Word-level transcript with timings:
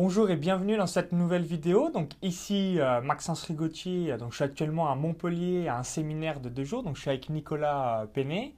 Bonjour 0.00 0.30
et 0.30 0.36
bienvenue 0.36 0.76
dans 0.76 0.86
cette 0.86 1.10
nouvelle 1.10 1.42
vidéo. 1.42 1.90
Donc 1.90 2.12
ici 2.22 2.78
euh, 2.78 3.00
Maxence 3.00 3.42
Rigotti, 3.42 4.10
donc 4.16 4.30
je 4.30 4.36
suis 4.36 4.44
actuellement 4.44 4.92
à 4.92 4.94
Montpellier 4.94 5.66
à 5.66 5.76
un 5.76 5.82
séminaire 5.82 6.38
de 6.38 6.48
deux 6.48 6.62
jours. 6.62 6.84
Donc 6.84 6.94
je 6.94 7.00
suis 7.00 7.10
avec 7.10 7.28
Nicolas 7.30 8.02
euh, 8.02 8.06
Penet. 8.06 8.54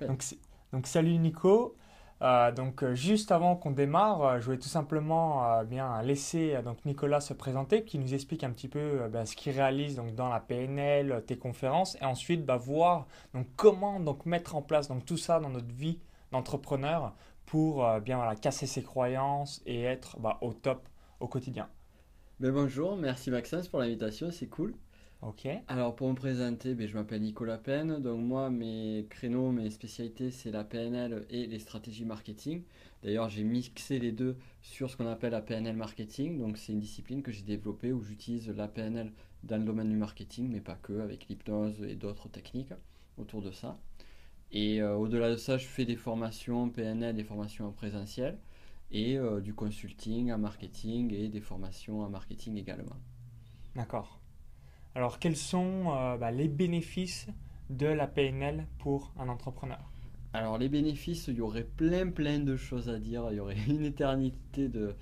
Donc, 0.00 0.24
donc 0.72 0.88
salut 0.88 1.16
Nico. 1.18 1.76
Euh, 2.20 2.50
donc 2.50 2.84
juste 2.94 3.30
avant 3.30 3.54
qu'on 3.54 3.70
démarre, 3.70 4.40
je 4.40 4.44
voulais 4.46 4.58
tout 4.58 4.68
simplement 4.68 5.62
bien 5.62 6.02
laisser 6.02 6.58
donc 6.64 6.84
Nicolas 6.84 7.20
se 7.20 7.32
présenter, 7.32 7.84
qui 7.84 8.00
nous 8.00 8.12
explique 8.12 8.42
un 8.42 8.50
petit 8.50 8.66
peu 8.66 9.08
ben, 9.08 9.24
ce 9.24 9.36
qu'il 9.36 9.52
réalise 9.52 9.94
donc 9.94 10.16
dans 10.16 10.30
la 10.30 10.40
PNL, 10.40 11.22
tes 11.28 11.38
conférences, 11.38 11.96
et 12.00 12.04
ensuite 12.04 12.44
bah, 12.44 12.56
voir 12.56 13.06
donc 13.34 13.46
comment 13.54 14.00
donc 14.00 14.26
mettre 14.26 14.56
en 14.56 14.62
place 14.62 14.88
donc 14.88 15.04
tout 15.04 15.16
ça 15.16 15.38
dans 15.38 15.50
notre 15.50 15.72
vie 15.72 16.00
d'entrepreneur 16.32 17.12
pour 17.46 17.86
euh, 17.86 18.00
bien 18.00 18.16
voilà, 18.16 18.36
casser 18.36 18.66
ses 18.66 18.82
croyances 18.82 19.62
et 19.66 19.82
être 19.82 20.18
bah, 20.20 20.38
au 20.40 20.52
top 20.52 20.88
au 21.20 21.28
quotidien. 21.28 21.68
Ben 22.40 22.52
bonjour, 22.52 22.96
merci 22.96 23.30
Maxence 23.30 23.68
pour 23.68 23.78
l'invitation, 23.80 24.30
c'est 24.30 24.48
cool. 24.48 24.74
Ok. 25.22 25.46
Alors 25.68 25.94
pour 25.94 26.10
me 26.10 26.16
présenter, 26.16 26.74
ben, 26.74 26.88
je 26.88 26.94
m'appelle 26.94 27.22
Nicolas 27.22 27.56
Pen. 27.56 28.00
Donc 28.00 28.20
moi, 28.20 28.50
mes 28.50 29.06
créneaux, 29.08 29.52
mes 29.52 29.70
spécialités, 29.70 30.32
c'est 30.32 30.50
la 30.50 30.64
PNL 30.64 31.24
et 31.30 31.46
les 31.46 31.60
stratégies 31.60 32.04
marketing. 32.04 32.64
D'ailleurs, 33.04 33.28
j'ai 33.28 33.44
mixé 33.44 34.00
les 34.00 34.10
deux 34.10 34.36
sur 34.62 34.90
ce 34.90 34.96
qu'on 34.96 35.06
appelle 35.06 35.30
la 35.30 35.40
PNL 35.40 35.76
marketing. 35.76 36.38
Donc 36.38 36.58
c'est 36.58 36.72
une 36.72 36.80
discipline 36.80 37.22
que 37.22 37.30
j'ai 37.30 37.44
développée 37.44 37.92
où 37.92 38.02
j'utilise 38.02 38.48
la 38.48 38.66
PNL 38.66 39.12
dans 39.44 39.58
le 39.58 39.64
domaine 39.64 39.90
du 39.90 39.96
marketing, 39.96 40.48
mais 40.50 40.60
pas 40.60 40.74
que, 40.74 40.98
avec 41.00 41.28
l'hypnose 41.28 41.80
et 41.84 41.94
d'autres 41.94 42.28
techniques 42.28 42.72
autour 43.16 43.42
de 43.42 43.52
ça. 43.52 43.78
Et 44.52 44.82
euh, 44.82 44.94
au-delà 44.94 45.30
de 45.30 45.36
ça, 45.36 45.56
je 45.56 45.66
fais 45.66 45.86
des 45.86 45.96
formations 45.96 46.68
PNL, 46.68 47.16
des 47.16 47.24
formations 47.24 47.66
en 47.66 47.72
présentiel 47.72 48.38
et 48.90 49.16
euh, 49.16 49.40
du 49.40 49.54
consulting 49.54 50.30
en 50.30 50.38
marketing 50.38 51.12
et 51.14 51.28
des 51.28 51.40
formations 51.40 52.02
en 52.02 52.10
marketing 52.10 52.58
également. 52.58 52.96
D'accord. 53.74 54.20
Alors, 54.94 55.18
quels 55.18 55.38
sont 55.38 55.94
euh, 55.96 56.18
bah, 56.18 56.30
les 56.30 56.48
bénéfices 56.48 57.28
de 57.70 57.86
la 57.86 58.06
PNL 58.06 58.66
pour 58.78 59.14
un 59.18 59.30
entrepreneur? 59.30 59.90
Alors, 60.34 60.58
les 60.58 60.68
bénéfices, 60.68 61.28
il 61.28 61.36
y 61.36 61.40
aurait 61.40 61.64
plein, 61.64 62.10
plein 62.10 62.38
de 62.38 62.56
choses 62.56 62.90
à 62.90 62.98
dire. 62.98 63.28
Il 63.30 63.36
y 63.36 63.40
aurait 63.40 63.56
une 63.68 63.84
éternité 63.84 64.68
de, 64.68 64.94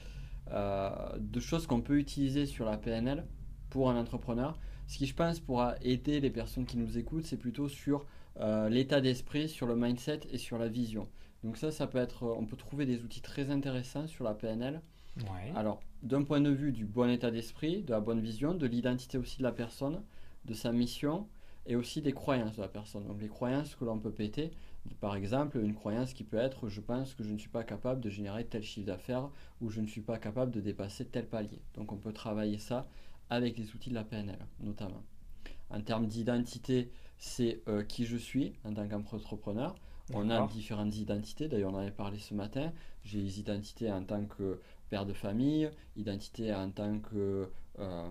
de 1.19 1.41
choses 1.41 1.67
qu'on 1.67 1.81
peut 1.81 1.99
utiliser 1.99 2.47
sur 2.47 2.65
la 2.65 2.77
PNL 2.77 3.27
pour 3.69 3.91
un 3.91 3.97
entrepreneur. 3.97 4.59
Ce 4.87 4.99
qui, 4.99 5.07
je 5.07 5.15
pense, 5.15 5.39
pourra 5.39 5.77
aider 5.83 6.21
les 6.21 6.31
personnes 6.31 6.67
qui 6.67 6.77
nous 6.77 6.99
écoutent, 6.99 7.25
c'est 7.25 7.37
plutôt 7.37 7.69
sur 7.69 8.07
euh, 8.39 8.69
l'état 8.69 9.01
d'esprit, 9.01 9.49
sur 9.49 9.67
le 9.67 9.77
mindset 9.77 10.21
et 10.31 10.39
sur 10.39 10.59
la 10.59 10.69
vision. 10.69 11.09
Donc 11.43 11.57
ça, 11.57 11.71
ça 11.71 11.87
peut 11.87 11.99
être, 11.99 12.25
on 12.25 12.45
peut 12.45 12.57
trouver 12.57 12.87
des 12.87 13.03
outils 13.03 13.23
très 13.23 13.51
intéressants 13.51 14.07
sur 14.07 14.25
la 14.25 14.35
PNL. 14.35 14.81
Alors, 15.55 15.81
d'un 16.03 16.23
point 16.23 16.41
de 16.41 16.51
vue 16.51 16.73
du 16.73 16.87
bon 16.87 17.11
état 17.11 17.31
d'esprit, 17.31 17.83
de 17.83 17.91
la 17.91 18.01
bonne 18.01 18.21
vision, 18.21 18.55
de 18.55 18.67
l'identité 18.67 19.19
aussi 19.19 19.39
de 19.39 19.43
la 19.43 19.53
personne, 19.53 20.03
de 20.45 20.55
sa 20.55 20.73
mission 20.73 21.29
et 21.67 21.77
aussi 21.77 22.01
des 22.01 22.13
croyances 22.13 22.57
de 22.57 22.63
la 22.63 22.69
personne. 22.69 23.07
Donc 23.07 23.21
les 23.21 23.29
croyances 23.29 23.75
que 23.75 23.85
l'on 23.85 23.99
peut 23.99 24.13
péter, 24.13 24.51
par 25.01 25.15
exemple, 25.15 25.59
une 25.59 25.75
croyance 25.75 26.15
qui 26.15 26.25
peut 26.25 26.39
être 26.39 26.69
je 26.69 26.81
pense 26.81 27.15
que 27.15 27.23
je 27.23 27.33
ne 27.33 27.39
suis 27.39 27.51
pas 27.51 27.65
capable 27.65 28.01
de 28.01 28.09
générer 28.09 28.45
tel 28.47 28.63
chiffre 28.63 28.87
d'affaires 28.87 29.29
ou 29.61 29.71
je 29.71 29.81
ne 29.81 29.87
suis 29.87 30.01
pas 30.01 30.19
capable 30.19 30.53
de 30.53 30.61
dépasser 30.61 31.05
tel 31.05 31.27
palier. 31.27 31.61
Donc 31.75 31.93
on 31.93 31.97
peut 31.97 32.13
travailler 32.13 32.59
ça 32.59 32.89
avec 33.29 33.59
les 33.59 33.75
outils 33.75 33.91
de 33.91 33.95
la 33.95 34.05
PNL 34.05 34.39
notamment. 34.61 35.05
En 35.69 35.81
termes 35.83 36.07
d'identité, 36.07 36.91
c'est 37.21 37.61
euh, 37.69 37.85
qui 37.85 38.07
je 38.07 38.17
suis 38.17 38.55
en 38.65 38.75
tant 38.75 38.89
qu'entrepreneur. 38.89 39.77
On 40.13 40.29
a 40.29 40.45
différentes 40.49 40.97
identités, 40.97 41.47
d'ailleurs 41.47 41.73
on 41.73 41.77
en 41.77 41.81
avait 41.81 41.93
parlé 41.93 42.19
ce 42.19 42.35
matin. 42.35 42.73
J'ai 43.05 43.21
les 43.21 43.39
identités 43.39 43.93
en 43.93 44.03
tant 44.03 44.25
que 44.25 44.59
père 44.89 45.07
de 45.07 45.13
famille, 45.13 45.71
identité 45.95 46.53
en 46.53 46.69
tant 46.71 46.99
que, 46.99 47.49
euh, 47.79 48.09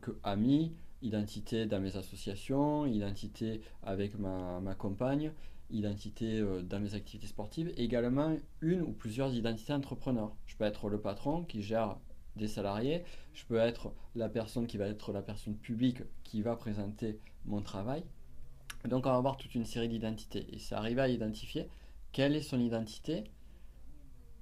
que 0.00 0.12
ami, 0.22 0.72
identité 1.02 1.66
dans 1.66 1.80
mes 1.80 1.96
associations, 1.96 2.86
identité 2.86 3.60
avec 3.82 4.18
ma, 4.18 4.60
ma 4.60 4.74
compagne, 4.74 5.32
identité 5.70 6.38
euh, 6.40 6.62
dans 6.62 6.80
mes 6.80 6.94
activités 6.94 7.26
sportives, 7.26 7.74
également 7.76 8.34
une 8.62 8.80
ou 8.80 8.92
plusieurs 8.92 9.34
identités 9.34 9.74
entrepreneurs. 9.74 10.34
Je 10.46 10.56
peux 10.56 10.64
être 10.64 10.88
le 10.88 10.98
patron 10.98 11.44
qui 11.44 11.60
gère 11.60 11.98
des 12.36 12.48
salariés, 12.48 13.04
je 13.34 13.44
peux 13.44 13.56
être 13.56 13.92
la 14.14 14.30
personne 14.30 14.66
qui 14.66 14.78
va 14.78 14.86
être 14.86 15.12
la 15.12 15.22
personne 15.22 15.56
publique 15.56 16.02
qui 16.24 16.40
va 16.40 16.56
présenter 16.56 17.18
mon 17.44 17.60
travail, 17.60 18.02
donc 18.86 19.06
on 19.06 19.10
va 19.10 19.16
avoir 19.16 19.36
toute 19.36 19.54
une 19.54 19.64
série 19.64 19.88
d'identités. 19.88 20.46
Et 20.52 20.58
c'est 20.58 20.74
arriver 20.74 21.00
à 21.00 21.08
identifier 21.08 21.68
quelle 22.12 22.36
est 22.36 22.42
son 22.42 22.60
identité 22.60 23.24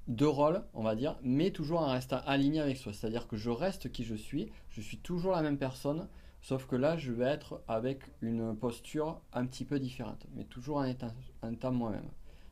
de 0.08 0.24
rôle, 0.24 0.62
on 0.74 0.82
va 0.82 0.94
dire, 0.94 1.18
mais 1.22 1.50
toujours 1.50 1.80
en 1.80 1.90
restant 1.90 2.20
aligné 2.26 2.60
avec 2.60 2.76
soi. 2.76 2.92
C'est-à-dire 2.92 3.26
que 3.26 3.36
je 3.36 3.50
reste 3.50 3.90
qui 3.90 4.04
je 4.04 4.14
suis, 4.14 4.50
je 4.70 4.80
suis 4.80 4.98
toujours 4.98 5.32
la 5.32 5.42
même 5.42 5.58
personne, 5.58 6.08
sauf 6.42 6.66
que 6.66 6.76
là, 6.76 6.96
je 6.96 7.12
vais 7.12 7.24
être 7.24 7.62
avec 7.66 8.02
une 8.20 8.56
posture 8.56 9.20
un 9.32 9.46
petit 9.46 9.64
peu 9.64 9.80
différente, 9.80 10.26
mais 10.34 10.44
toujours 10.44 10.76
en 10.76 10.84
étant, 10.84 11.10
en 11.42 11.72
moi-même. 11.72 12.08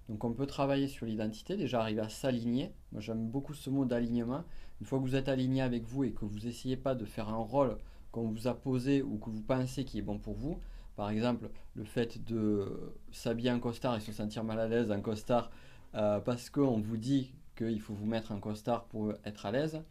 Donc 0.09 0.25
on 0.25 0.33
peut 0.33 0.47
travailler 0.47 0.89
sur 0.89 1.07
l'identité, 1.07 1.57
déjà 1.57 1.81
arriver 1.81 2.03
à 2.03 2.09
s'aligner. 2.09 2.73
Moi 2.93 3.01
j'aime 3.01 3.27
beaucoup 3.27 3.55
ce 3.55 3.71
mot 3.71 3.85
d'alignement. 3.85 4.45
Une 4.81 4.87
fois 4.87 4.99
que 4.99 5.05
vous 5.05 5.17
êtes 5.17 5.29
aligné 5.29 5.63
avec 5.63 5.85
vous 5.85 6.05
et 6.05 6.13
que 6.13 6.25
vous 6.25 6.41
n'essayez 6.41 6.77
pas 6.77 6.95
de 6.95 7.05
faire 7.05 7.29
un 7.29 7.39
rôle 7.39 7.79
qu'on 8.13 8.29
vous 8.29 8.47
a 8.47 8.55
posé 8.55 9.03
ou 9.03 9.17
que 9.19 9.31
vous 9.31 9.43
pensez 9.43 9.85
qui 9.85 9.99
est 9.99 10.03
bon 10.03 10.19
pour 10.19 10.35
vous, 10.35 10.61
par 10.97 11.11
exemple, 11.11 11.51
le 11.75 11.85
fait 11.85 12.25
de 12.25 12.95
s'habiller 13.11 13.51
en 13.51 13.61
costard 13.61 13.97
et 13.97 14.01
se 14.01 14.13
sentir 14.13 14.45
mal 14.45 14.61
à 14.61 14.69
l'aise 14.69 14.93
en 14.93 15.01
costard 15.01 15.51
euh, 15.95 16.21
parce 16.21 16.51
qu'on 16.51 16.81
vous 16.81 16.97
dit 16.97 17.33
qu'il 17.57 17.81
faut 17.81 17.95
vous 17.95 18.07
mettre 18.07 18.33
en 18.33 18.39
costard 18.39 18.85
pour 18.85 19.13
être 19.25 19.47
à 19.47 19.53
l'aise. 19.53 19.83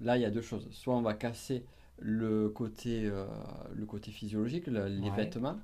Là, 0.00 0.16
il 0.16 0.22
y 0.22 0.24
a 0.24 0.30
deux 0.30 0.42
choses. 0.42 0.68
Soit 0.70 0.94
on 0.94 1.02
va 1.02 1.14
casser 1.14 1.64
le 1.98 2.48
côté, 2.48 3.06
euh, 3.06 3.26
le 3.74 3.86
côté 3.86 4.10
physiologique, 4.10 4.66
les 4.66 5.10
vêtements, 5.10 5.58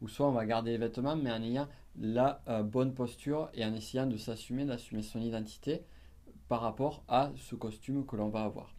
ou 0.00 0.08
soit 0.08 0.28
on 0.28 0.32
va 0.32 0.44
garder 0.46 0.72
les 0.72 0.78
vêtements 0.78 1.16
mais 1.16 1.30
en 1.30 1.42
ayant 1.42 1.68
la 1.98 2.42
euh, 2.48 2.62
bonne 2.62 2.94
posture 2.94 3.48
et 3.54 3.64
en 3.64 3.72
essayant 3.74 4.06
de 4.06 4.16
s'assumer, 4.16 4.64
d'assumer 4.64 5.02
son 5.02 5.20
identité 5.20 5.82
par 6.48 6.60
rapport 6.60 7.02
à 7.08 7.32
ce 7.36 7.54
costume 7.54 8.04
que 8.06 8.16
l'on 8.16 8.28
va 8.28 8.42
avoir. 8.44 8.74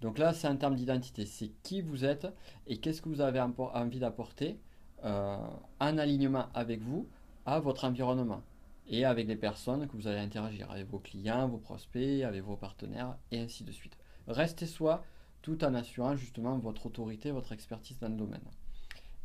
Donc 0.00 0.18
là, 0.18 0.32
c'est 0.32 0.46
un 0.46 0.56
terme 0.56 0.76
d'identité. 0.76 1.26
C'est 1.26 1.50
qui 1.62 1.82
vous 1.82 2.04
êtes 2.04 2.26
et 2.66 2.78
qu'est-ce 2.78 3.02
que 3.02 3.08
vous 3.08 3.20
avez 3.20 3.40
envie 3.40 3.98
d'apporter 3.98 4.58
euh, 5.04 5.36
en 5.80 5.98
alignement 5.98 6.46
avec 6.54 6.80
vous 6.80 7.06
à 7.46 7.58
votre 7.60 7.84
environnement 7.84 8.42
et 8.88 9.04
avec 9.04 9.28
les 9.28 9.36
personnes 9.36 9.86
que 9.86 9.96
vous 9.96 10.08
allez 10.08 10.18
interagir, 10.18 10.70
avec 10.70 10.88
vos 10.88 10.98
clients, 10.98 11.48
vos 11.48 11.58
prospects, 11.58 12.22
avec 12.22 12.42
vos 12.42 12.56
partenaires 12.56 13.16
et 13.30 13.38
ainsi 13.38 13.64
de 13.64 13.72
suite. 13.72 13.96
Restez 14.26 14.66
soi 14.66 15.04
tout 15.42 15.64
en 15.64 15.74
assurant 15.74 16.16
justement 16.16 16.58
votre 16.58 16.86
autorité, 16.86 17.30
votre 17.30 17.52
expertise 17.52 17.98
dans 17.98 18.08
le 18.08 18.16
domaine. 18.16 18.42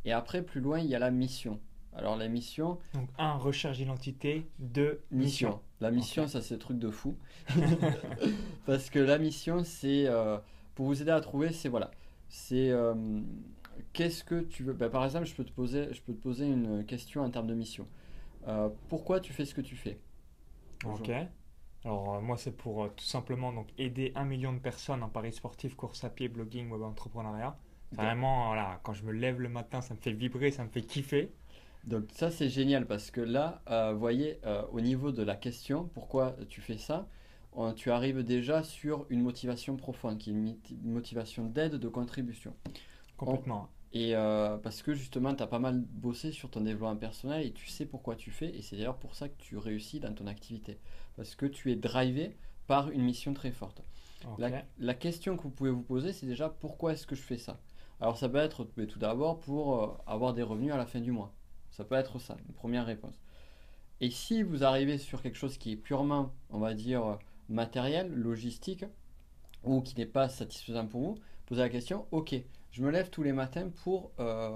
Et 0.04 0.12
après, 0.12 0.42
plus 0.42 0.60
loin, 0.60 0.78
il 0.78 0.86
y 0.86 0.94
a 0.94 0.98
la 0.98 1.10
mission. 1.10 1.60
Alors 1.94 2.16
la 2.16 2.28
mission... 2.28 2.78
Donc 2.94 3.08
un, 3.18 3.34
recherche 3.34 3.78
d'identité, 3.78 4.46
deux, 4.58 5.02
mission. 5.10 5.60
La 5.80 5.90
mission, 5.90 6.28
ça 6.28 6.42
c'est 6.42 6.58
truc 6.58 6.78
de 6.78 6.90
fou. 6.90 7.16
Parce 8.66 8.90
que 8.90 8.98
la 8.98 9.18
mission, 9.18 9.64
c'est... 9.64 10.06
Euh, 10.06 10.38
pour 10.74 10.86
vous 10.86 11.02
aider 11.02 11.10
à 11.10 11.20
trouver, 11.20 11.52
c'est 11.52 11.68
voilà. 11.68 11.90
C'est... 12.28 12.70
Euh, 12.70 12.94
qu'est-ce 13.96 14.22
que 14.22 14.42
tu 14.42 14.62
veux 14.62 14.74
bah, 14.74 14.90
Par 14.90 15.04
exemple, 15.04 15.24
je 15.24 15.34
peux, 15.34 15.44
te 15.44 15.50
poser, 15.50 15.92
je 15.92 16.02
peux 16.02 16.12
te 16.12 16.20
poser 16.20 16.46
une 16.46 16.84
question 16.84 17.22
en 17.22 17.30
termes 17.30 17.46
de 17.46 17.54
mission. 17.54 17.88
Euh, 18.46 18.68
pourquoi 18.88 19.18
tu 19.20 19.32
fais 19.32 19.44
ce 19.44 19.54
que 19.54 19.62
tu 19.62 19.74
fais 19.74 19.98
Ok. 20.84 21.10
Alors 21.84 22.14
euh, 22.14 22.20
moi 22.20 22.36
c'est 22.36 22.56
pour 22.56 22.84
euh, 22.84 22.88
tout 22.88 23.04
simplement 23.04 23.52
donc 23.52 23.68
aider 23.78 24.12
un 24.14 24.24
million 24.24 24.52
de 24.52 24.58
personnes 24.58 25.02
en 25.02 25.08
paris 25.08 25.32
sportif, 25.32 25.74
course 25.74 26.04
à 26.04 26.10
pied, 26.10 26.28
blogging, 26.28 26.70
web 26.70 26.82
entrepreneuriat. 26.82 27.58
Vraiment 27.92 28.48
voilà, 28.48 28.80
quand 28.82 28.92
je 28.92 29.04
me 29.04 29.12
lève 29.12 29.40
le 29.40 29.48
matin, 29.48 29.80
ça 29.80 29.94
me 29.94 30.00
fait 30.00 30.12
vibrer, 30.12 30.50
ça 30.50 30.64
me 30.64 30.68
fait 30.68 30.82
kiffer. 30.82 31.32
Donc 31.84 32.04
ça 32.12 32.30
c'est 32.30 32.48
génial 32.48 32.86
parce 32.86 33.10
que 33.10 33.20
là, 33.20 33.62
vous 33.92 33.98
voyez, 33.98 34.40
au 34.72 34.80
niveau 34.80 35.12
de 35.12 35.22
la 35.22 35.36
question, 35.36 35.88
pourquoi 35.94 36.34
tu 36.48 36.60
fais 36.60 36.78
ça, 36.78 37.08
tu 37.76 37.92
arrives 37.92 38.24
déjà 38.24 38.64
sur 38.64 39.06
une 39.08 39.22
motivation 39.22 39.76
profonde, 39.76 40.18
qui 40.18 40.30
est 40.30 40.32
une 40.32 40.92
motivation 40.92 41.46
d'aide, 41.46 41.76
de 41.76 41.88
contribution. 41.88 42.52
Complètement. 43.16 43.70
Et 43.96 44.14
euh, 44.14 44.58
parce 44.58 44.82
que 44.82 44.92
justement, 44.92 45.34
tu 45.34 45.42
as 45.42 45.46
pas 45.46 45.58
mal 45.58 45.80
bossé 45.80 46.30
sur 46.30 46.50
ton 46.50 46.60
développement 46.60 46.96
personnel 46.96 47.46
et 47.46 47.52
tu 47.52 47.66
sais 47.68 47.86
pourquoi 47.86 48.14
tu 48.14 48.30
fais. 48.30 48.54
Et 48.54 48.60
c'est 48.60 48.76
d'ailleurs 48.76 48.98
pour 48.98 49.14
ça 49.14 49.30
que 49.30 49.38
tu 49.38 49.56
réussis 49.56 50.00
dans 50.00 50.12
ton 50.12 50.26
activité. 50.26 50.78
Parce 51.16 51.34
que 51.34 51.46
tu 51.46 51.72
es 51.72 51.76
drivé 51.76 52.36
par 52.66 52.90
une 52.90 53.00
mission 53.00 53.32
très 53.32 53.52
forte. 53.52 53.82
La, 54.36 54.94
question 54.94 55.38
que 55.38 55.44
vous 55.44 55.50
pouvez 55.50 55.70
vous 55.70 55.82
poser, 55.82 56.12
c'est 56.12 56.26
déjà 56.26 56.50
pourquoi 56.50 56.92
est-ce 56.92 57.06
que 57.06 57.16
je 57.16 57.22
fais 57.22 57.38
ça? 57.38 57.58
Alors 57.98 58.18
ça 58.18 58.28
peut 58.28 58.36
être 58.36 58.64
tout 58.64 58.98
d'abord 58.98 59.40
pour 59.40 59.82
euh, 59.82 59.88
avoir 60.06 60.34
des 60.34 60.42
revenus 60.42 60.74
à 60.74 60.76
la 60.76 60.84
fin 60.84 61.00
du 61.00 61.10
mois. 61.10 61.32
Ça 61.70 61.82
peut 61.84 61.94
être 61.94 62.18
ça, 62.18 62.36
une 62.46 62.54
première 62.54 62.84
réponse. 62.84 63.18
Et 64.02 64.10
si 64.10 64.42
vous 64.42 64.62
arrivez 64.62 64.98
sur 64.98 65.22
quelque 65.22 65.38
chose 65.38 65.56
qui 65.56 65.72
est 65.72 65.76
purement, 65.76 66.34
on 66.50 66.58
va 66.58 66.74
dire, 66.74 67.18
matériel, 67.48 68.12
logistique, 68.12 68.84
ou 69.64 69.80
qui 69.80 69.96
n'est 69.96 70.04
pas 70.04 70.28
satisfaisant 70.28 70.86
pour 70.86 71.00
vous, 71.00 71.14
posez 71.46 71.62
la 71.62 71.70
question, 71.70 72.04
ok, 72.10 72.34
je 72.76 72.82
me 72.82 72.90
lève 72.90 73.08
tous 73.08 73.22
les 73.22 73.32
matins 73.32 73.70
pour 73.84 74.10
euh, 74.20 74.50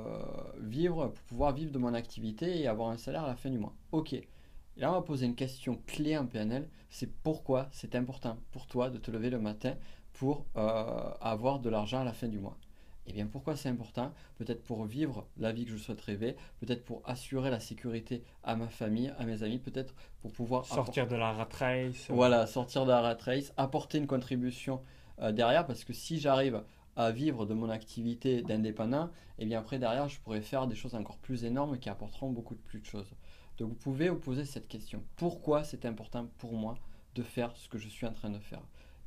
vivre, 0.58 1.06
pour 1.06 1.25
pouvoir 1.25 1.55
vivre 1.55 1.72
de 1.72 1.78
mon 1.78 1.94
activité 1.94 2.61
et 2.61 2.67
avoir 2.67 2.90
un 2.90 2.99
salaire 2.99 3.25
à 3.25 3.28
la 3.28 3.34
fin 3.34 3.49
du 3.49 3.58
mois. 3.58 3.72
Ok. 3.93 4.12
Et 4.12 4.28
là, 4.76 4.90
on 4.90 4.94
va 4.94 5.00
poser 5.00 5.25
une 5.25 5.34
question 5.34 5.81
clé 5.87 6.19
en 6.19 6.26
PNL, 6.26 6.69
c'est 6.90 7.11
pourquoi 7.11 7.69
c'est 7.72 7.94
important 7.94 8.37
pour 8.50 8.67
toi 8.67 8.90
de 8.90 8.99
te 8.99 9.11
lever 9.11 9.31
le 9.31 9.38
matin 9.38 9.75
pour 10.12 10.44
euh, 10.56 11.11
avoir 11.22 11.61
de 11.61 11.70
l'argent 11.70 12.00
à 12.00 12.05
la 12.05 12.12
fin 12.12 12.28
du 12.28 12.38
mois? 12.38 12.58
Et 13.06 13.11
eh 13.11 13.12
bien 13.14 13.26
pourquoi 13.26 13.56
c'est 13.56 13.70
important? 13.70 14.12
Peut-être 14.37 14.62
pour 14.64 14.84
vivre 14.84 15.26
la 15.38 15.52
vie 15.52 15.64
que 15.64 15.70
je 15.70 15.78
souhaite 15.78 16.02
rêver, 16.02 16.37
peut-être 16.61 16.84
pour 16.84 17.00
assurer 17.06 17.50
la 17.50 17.58
sécurité 17.58 18.23
à 18.44 18.55
ma 18.55 18.69
famille, 18.69 19.14
à 19.19 19.25
mes 19.25 19.43
amis, 19.43 19.58
peut-être 19.58 19.94
pour 20.20 20.31
pouvoir 20.31 20.66
sortir 20.66 21.08
de 21.08 21.16
la 21.16 21.32
rat 21.32 21.49
race. 21.58 22.11
Voilà, 22.11 22.46
sortir 22.46 22.84
de 22.84 22.90
la 22.90 23.00
rat 23.00 23.16
race, 23.25 23.55
apporter 23.56 23.96
une 23.96 24.06
contribution 24.06 24.82
euh, 25.20 25.32
derrière, 25.32 25.66
parce 25.66 25.84
que 25.84 25.94
si 25.94 26.20
j'arrive 26.20 26.62
à 27.05 27.12
vivre 27.12 27.47
de 27.47 27.55
mon 27.55 27.70
activité 27.70 28.43
d'indépendant, 28.43 29.06
et 29.38 29.43
eh 29.43 29.47
bien 29.47 29.58
après 29.58 29.79
derrière 29.79 30.08
je 30.08 30.20
pourrais 30.20 30.43
faire 30.43 30.67
des 30.67 30.75
choses 30.75 30.94
encore 30.94 31.19
plus 31.19 31.44
énormes 31.44 31.79
qui 31.79 31.88
apporteront 31.88 32.31
beaucoup 32.31 32.55
de 32.55 32.61
plus 32.61 32.81
de 32.81 32.87
choses. 32.87 33.11
Donc 33.58 33.70
vous 33.70 33.75
pouvez 33.75 34.08
vous 34.08 34.19
poser 34.19 34.44
cette 34.44 34.69
question. 34.69 35.02
Pourquoi 35.17 35.64
c'est 35.64 35.85
important 35.85 36.29
pour 36.38 36.52
moi 36.55 36.75
de 37.14 37.23
faire 37.23 37.56
ce 37.56 37.69
que 37.69 37.79
je 37.79 37.88
suis 37.88 38.06
en 38.06 38.12
train 38.12 38.31
de 38.31 38.38
faire? 38.38 38.62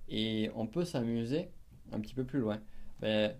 Et 0.10 0.50
on 0.56 0.68
peut 0.68 0.86
s'amuser 0.86 1.50
un 1.92 2.00
petit 2.00 2.13
peu 2.13 2.24
plus 2.24 2.40
loin. 2.40 2.60
Ben, 3.00 3.36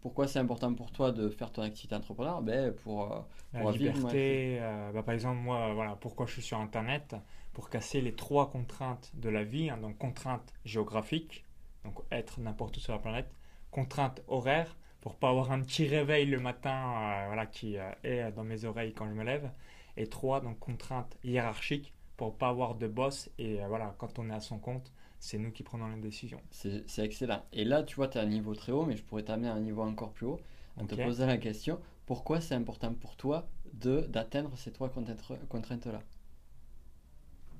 pourquoi 0.00 0.28
c'est 0.28 0.38
important 0.38 0.72
pour 0.74 0.92
toi 0.92 1.10
de 1.10 1.28
faire 1.28 1.50
ton 1.50 1.62
activité 1.62 1.94
entrepreneur 1.94 2.40
ben, 2.40 2.72
pour, 2.72 3.12
euh, 3.12 3.20
La 3.52 3.70
liberté, 3.72 4.58
euh, 4.60 4.92
bah, 4.92 5.02
par 5.02 5.14
exemple, 5.14 5.40
moi, 5.40 5.74
voilà, 5.74 5.96
pourquoi 5.96 6.26
je 6.26 6.32
suis 6.32 6.42
sur 6.42 6.58
Internet? 6.58 7.16
Pour 7.52 7.70
casser 7.70 8.00
les 8.00 8.14
trois 8.14 8.50
contraintes 8.50 9.10
de 9.14 9.28
la 9.28 9.42
vie. 9.42 9.68
Hein. 9.68 9.78
donc, 9.78 9.98
contrainte 9.98 10.54
géographique, 10.64 11.44
donc 11.84 11.98
être 12.12 12.40
n'importe 12.40 12.76
où 12.76 12.80
sur 12.80 12.92
la 12.92 12.98
planète. 12.98 13.34
Contrainte 13.76 14.22
horaire, 14.26 14.74
pour 15.02 15.16
pas 15.16 15.28
avoir 15.28 15.52
un 15.52 15.60
petit 15.60 15.86
réveil 15.86 16.24
le 16.26 16.40
matin 16.40 16.70
euh, 16.72 17.26
voilà, 17.26 17.44
qui 17.46 17.76
est 17.76 18.32
dans 18.32 18.42
mes 18.42 18.64
oreilles 18.64 18.94
quand 18.94 19.06
je 19.06 19.12
me 19.12 19.22
lève. 19.22 19.50
Et 19.98 20.06
trois, 20.08 20.40
donc 20.40 20.58
contrainte 20.58 21.16
hiérarchique, 21.22 21.92
pour 22.16 22.36
pas 22.36 22.48
avoir 22.48 22.74
de 22.74 22.88
boss. 22.88 23.30
Et 23.38 23.58
voilà, 23.68 23.94
quand 23.98 24.18
on 24.18 24.30
est 24.30 24.34
à 24.34 24.40
son 24.40 24.58
compte, 24.58 24.90
c'est 25.18 25.38
nous 25.38 25.50
qui 25.50 25.62
prenons 25.62 25.88
les 25.88 26.00
décisions. 26.00 26.40
C'est 26.50 27.04
excellent. 27.04 27.42
Et 27.52 27.64
là, 27.64 27.82
tu 27.82 27.96
vois, 27.96 28.08
tu 28.08 28.16
as 28.16 28.22
un 28.22 28.26
niveau 28.26 28.54
très 28.54 28.72
haut, 28.72 28.86
mais 28.86 28.96
je 28.96 29.02
pourrais 29.02 29.24
t'amener 29.24 29.48
à 29.48 29.54
un 29.54 29.60
niveau 29.60 29.82
encore 29.82 30.12
plus 30.12 30.26
haut 30.26 30.40
en 30.78 30.86
te 30.86 30.94
posant 30.94 31.26
la 31.26 31.38
question 31.38 31.78
pourquoi 32.06 32.40
c'est 32.40 32.54
important 32.54 32.94
pour 32.94 33.16
toi 33.16 33.48
d'atteindre 33.74 34.56
ces 34.56 34.72
trois 34.72 34.88
contraintes-là? 34.88 36.00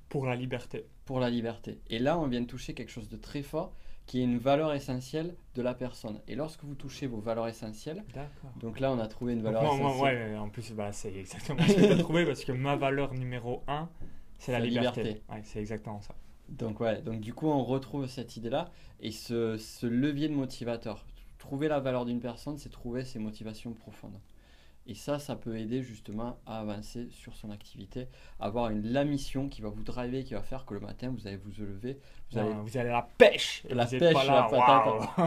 Pour 0.09 0.25
la 0.25 0.37
liberté. 0.37 0.87
Pour 1.05 1.21
la 1.21 1.29
liberté. 1.29 1.81
Et 1.91 1.99
là, 1.99 2.19
on 2.19 2.27
vient 2.29 2.41
de 2.41 2.47
toucher 2.47 2.73
quelque 2.73 2.91
chose 2.91 3.09
de 3.09 3.17
très 3.17 3.43
fort 3.43 3.75
qui 4.07 4.21
est 4.21 4.25
une 4.25 4.39
valeur 4.39 4.73
essentielle 4.73 5.35
de 5.55 5.63
la 5.63 5.75
personne. 5.75 6.21
Et 6.29 6.35
lorsque 6.37 6.63
vous 6.65 6.75
touchez 6.75 7.07
vos 7.07 7.19
valeurs 7.19 7.49
essentielles, 7.49 8.05
donc 8.61 8.81
là 8.81 8.93
on 8.93 8.99
a 8.99 9.09
trouvé 9.09 9.33
une 9.33 9.43
valeur 9.43 9.65
essentielle. 9.65 10.33
ouais, 10.33 10.37
en 10.37 10.49
plus 10.49 10.73
bah, 10.73 10.93
c'est 10.93 11.15
exactement 11.15 11.63
ce 11.67 11.75
que 11.75 11.93
as 11.93 11.99
trouvé 11.99 12.25
parce 12.25 12.45
que 12.45 12.53
ma 12.53 12.77
valeur 12.77 13.15
numéro 13.15 13.63
un, 13.67 13.89
c'est 14.39 14.53
la, 14.53 14.61
liberté. 14.61 15.23
Ouais, 15.29 15.41
c'est 15.45 15.61
exactement 15.61 16.01
ça. 16.01 16.15
Donc, 16.49 16.81
ouais, 16.81 17.03
donc 17.03 17.21
du 17.21 17.35
coup, 17.35 17.49
on 17.49 17.65
retrouve 17.65 18.07
cette 18.07 18.37
idée-là 18.37 18.71
et 19.01 19.11
ce, 19.11 19.57
ce, 19.57 19.87
levier 19.87 20.29
de 20.29 20.35
motivateur. 20.35 21.05
Trouver 21.39 21.69
la 21.69 21.81
valeur 21.81 22.05
d'une 22.05 22.21
personne, 22.21 22.59
c'est 22.59 22.71
trouver 22.71 23.05
ses 23.05 23.19
motivations 23.19 23.73
profondes. 23.73 24.19
Et 24.89 24.95
ça, 24.95 25.19
ça 25.19 25.35
peut 25.35 25.59
aider 25.59 25.83
justement 25.83 26.39
à 26.47 26.61
avancer 26.61 27.09
sur 27.11 27.35
son 27.35 27.51
activité, 27.51 28.07
avoir 28.39 28.71
une, 28.71 28.87
la 28.93 29.05
mission 29.05 29.49
qui 29.49 29.61
va 29.61 29.69
vous 29.69 29.83
driver, 29.83 30.23
qui 30.23 30.35
va 30.35 30.43
faire 30.43 30.65
que 30.65 30.75
le 30.75 30.81
matin, 30.81 31.13
vous 31.17 31.27
allez 31.27 31.39
vous 31.39 31.51
lever. 31.59 31.99
Vous, 32.31 32.39
allez, 32.39 32.53
vous 32.53 32.77
allez 32.77 32.91
à 32.91 32.93
la 32.93 33.09
pêche. 33.19 33.65
La 33.69 33.85
pêche, 33.87 34.15
pas 34.15 34.25
là, 34.25 34.49
la 34.53 35.21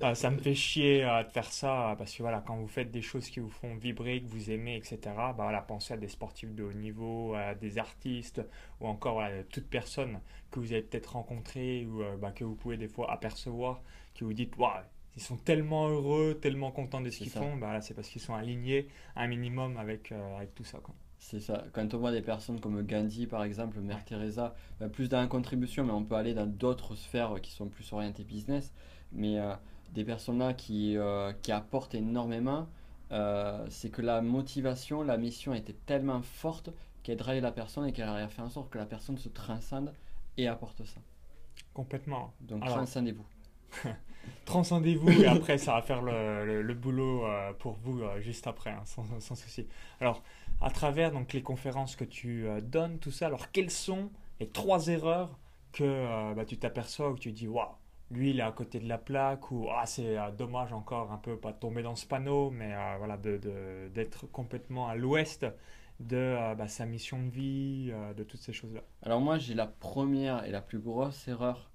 ah, 0.02 0.14
ça 0.14 0.30
me 0.30 0.38
fait 0.38 0.54
chier 0.54 1.04
euh, 1.04 1.22
de 1.22 1.30
faire 1.30 1.52
ça 1.52 1.94
parce 1.98 2.14
que 2.14 2.22
voilà, 2.22 2.42
quand 2.44 2.56
vous 2.56 2.66
faites 2.66 2.90
des 2.90 3.02
choses 3.02 3.28
qui 3.28 3.38
vous 3.38 3.50
font 3.50 3.76
vibrer, 3.76 4.22
que 4.22 4.28
vous 4.28 4.50
aimez, 4.50 4.76
etc., 4.76 4.98
bah, 5.04 5.34
voilà, 5.36 5.60
pensez 5.60 5.94
à 5.94 5.96
des 5.96 6.08
sportifs 6.08 6.52
de 6.52 6.64
haut 6.64 6.72
niveau, 6.72 7.34
à 7.34 7.54
des 7.54 7.78
artistes 7.78 8.42
ou 8.80 8.88
encore 8.88 9.14
voilà, 9.14 9.44
toute 9.44 9.68
personne 9.68 10.18
que 10.50 10.58
vous 10.58 10.72
avez 10.72 10.82
peut-être 10.82 11.12
rencontré 11.12 11.86
ou 11.86 12.02
euh, 12.02 12.16
bah, 12.16 12.32
que 12.32 12.44
vous 12.44 12.56
pouvez 12.56 12.76
des 12.76 12.88
fois 12.88 13.12
apercevoir, 13.12 13.82
qui 14.14 14.24
vous 14.24 14.32
dites, 14.32 14.56
waouh, 14.56 14.82
ils 15.16 15.22
sont 15.22 15.36
tellement 15.36 15.88
heureux, 15.88 16.38
tellement 16.40 16.70
contents 16.70 17.00
de 17.00 17.10
ce 17.10 17.18
qu'ils 17.18 17.30
font, 17.30 17.56
bah, 17.56 17.80
c'est 17.80 17.94
parce 17.94 18.08
qu'ils 18.08 18.20
sont 18.20 18.34
alignés 18.34 18.88
un 19.16 19.26
minimum 19.26 19.78
avec, 19.78 20.12
euh, 20.12 20.36
avec 20.36 20.54
tout 20.54 20.64
ça. 20.64 20.78
C'est 21.18 21.40
ça. 21.40 21.64
Quand 21.72 21.94
on 21.94 21.98
voit 21.98 22.12
des 22.12 22.20
personnes 22.20 22.60
comme 22.60 22.82
Gandhi, 22.82 23.26
par 23.26 23.42
exemple, 23.42 23.80
Mère 23.80 24.04
Teresa, 24.04 24.54
bah, 24.78 24.88
plus 24.88 25.08
dans 25.08 25.20
la 25.20 25.26
contribution, 25.26 25.84
mais 25.84 25.92
on 25.92 26.04
peut 26.04 26.16
aller 26.16 26.34
dans 26.34 26.46
d'autres 26.46 26.94
sphères 26.96 27.40
qui 27.40 27.50
sont 27.50 27.68
plus 27.68 27.90
orientées 27.92 28.24
business, 28.24 28.74
mais 29.12 29.38
euh, 29.38 29.54
des 29.92 30.04
personnes 30.04 30.38
là 30.38 30.52
qui, 30.52 30.98
euh, 30.98 31.32
qui 31.42 31.50
apportent 31.50 31.94
énormément, 31.94 32.68
c'est 33.70 33.90
que 33.90 34.02
la 34.02 34.20
motivation, 34.20 35.02
la 35.02 35.16
mission 35.16 35.54
était 35.54 35.76
tellement 35.86 36.20
forte 36.22 36.70
qu'elle 37.04 37.16
drive 37.16 37.40
la 37.40 37.52
personne 37.52 37.86
et 37.86 37.92
qu'elle 37.92 38.08
a 38.08 38.28
fait 38.28 38.42
en 38.42 38.50
sorte 38.50 38.68
que 38.68 38.78
la 38.78 38.86
personne 38.86 39.16
se 39.16 39.28
transcende 39.28 39.94
et 40.36 40.48
apporte 40.48 40.84
ça. 40.84 41.00
Complètement. 41.72 42.32
Donc 42.40 42.64
transcendez-vous. 42.64 43.24
transcendez-vous 44.46 45.10
et 45.22 45.26
après 45.26 45.58
ça 45.58 45.74
va 45.74 45.82
faire 45.82 46.02
le, 46.02 46.74
boulot 46.74 47.24
euh, 47.24 47.52
pour 47.54 47.74
vous 47.82 48.00
euh, 48.00 48.20
juste 48.20 48.46
après, 48.46 48.70
hein, 48.70 48.82
sans, 48.84 49.34
souci. 49.34 49.66
Alors, 50.00 50.22
à 50.60 50.70
travers 50.70 51.12
donc, 51.12 51.32
les 51.32 51.42
conférences 51.42 51.96
que 51.96 52.04
tu 52.04 52.46
euh, 52.46 52.60
donnes, 52.60 52.98
tout 52.98 53.10
ça, 53.10 53.26
alors 53.26 53.50
quelles 53.50 53.70
sont 53.70 54.10
les 54.40 54.48
trois 54.48 54.88
erreurs 54.88 55.38
que 55.72 56.34
bah, 56.34 56.46
tu 56.46 56.56
t'aperçois 56.56 57.10
où 57.10 57.18
tu 57.18 57.32
dis 57.32 57.48
waouh, 57.48 57.68
lui 58.10 58.30
il 58.30 58.38
est 58.40 58.42
à 58.42 58.52
côté 58.52 58.80
de 58.80 58.88
la 58.88 58.96
plaque 58.96 59.50
ou 59.50 59.68
ah, 59.70 59.84
c'est 59.84 60.16
dommage 60.38 60.72
encore 60.72 61.12
un 61.12 61.18
peu 61.18 61.36
pas 61.36 61.52
de 61.52 61.58
tomber 61.58 61.82
dans 61.82 61.96
ce 61.96 62.06
panneau, 62.06 62.50
mais 62.50 62.72
voilà, 62.96 63.18
d'être 63.18 64.24
de, 64.24 64.30
complètement 64.32 64.88
à 64.88 64.94
l'ouest 64.94 65.44
de 66.00 66.54
bah, 66.54 66.68
sa 66.68 66.86
mission 66.86 67.22
de 67.22 67.28
vie, 67.28 67.92
de 68.16 68.22
toutes 68.22 68.40
ces 68.40 68.54
choses-là? 68.54 68.80
Alors, 69.02 69.20
moi 69.20 69.36
j'ai 69.36 69.54
la 69.54 69.66
première 69.66 70.44
et 70.44 70.50
la 70.50 70.62
plus 70.62 70.78
grosse 70.78 71.28
erreur 71.28 71.70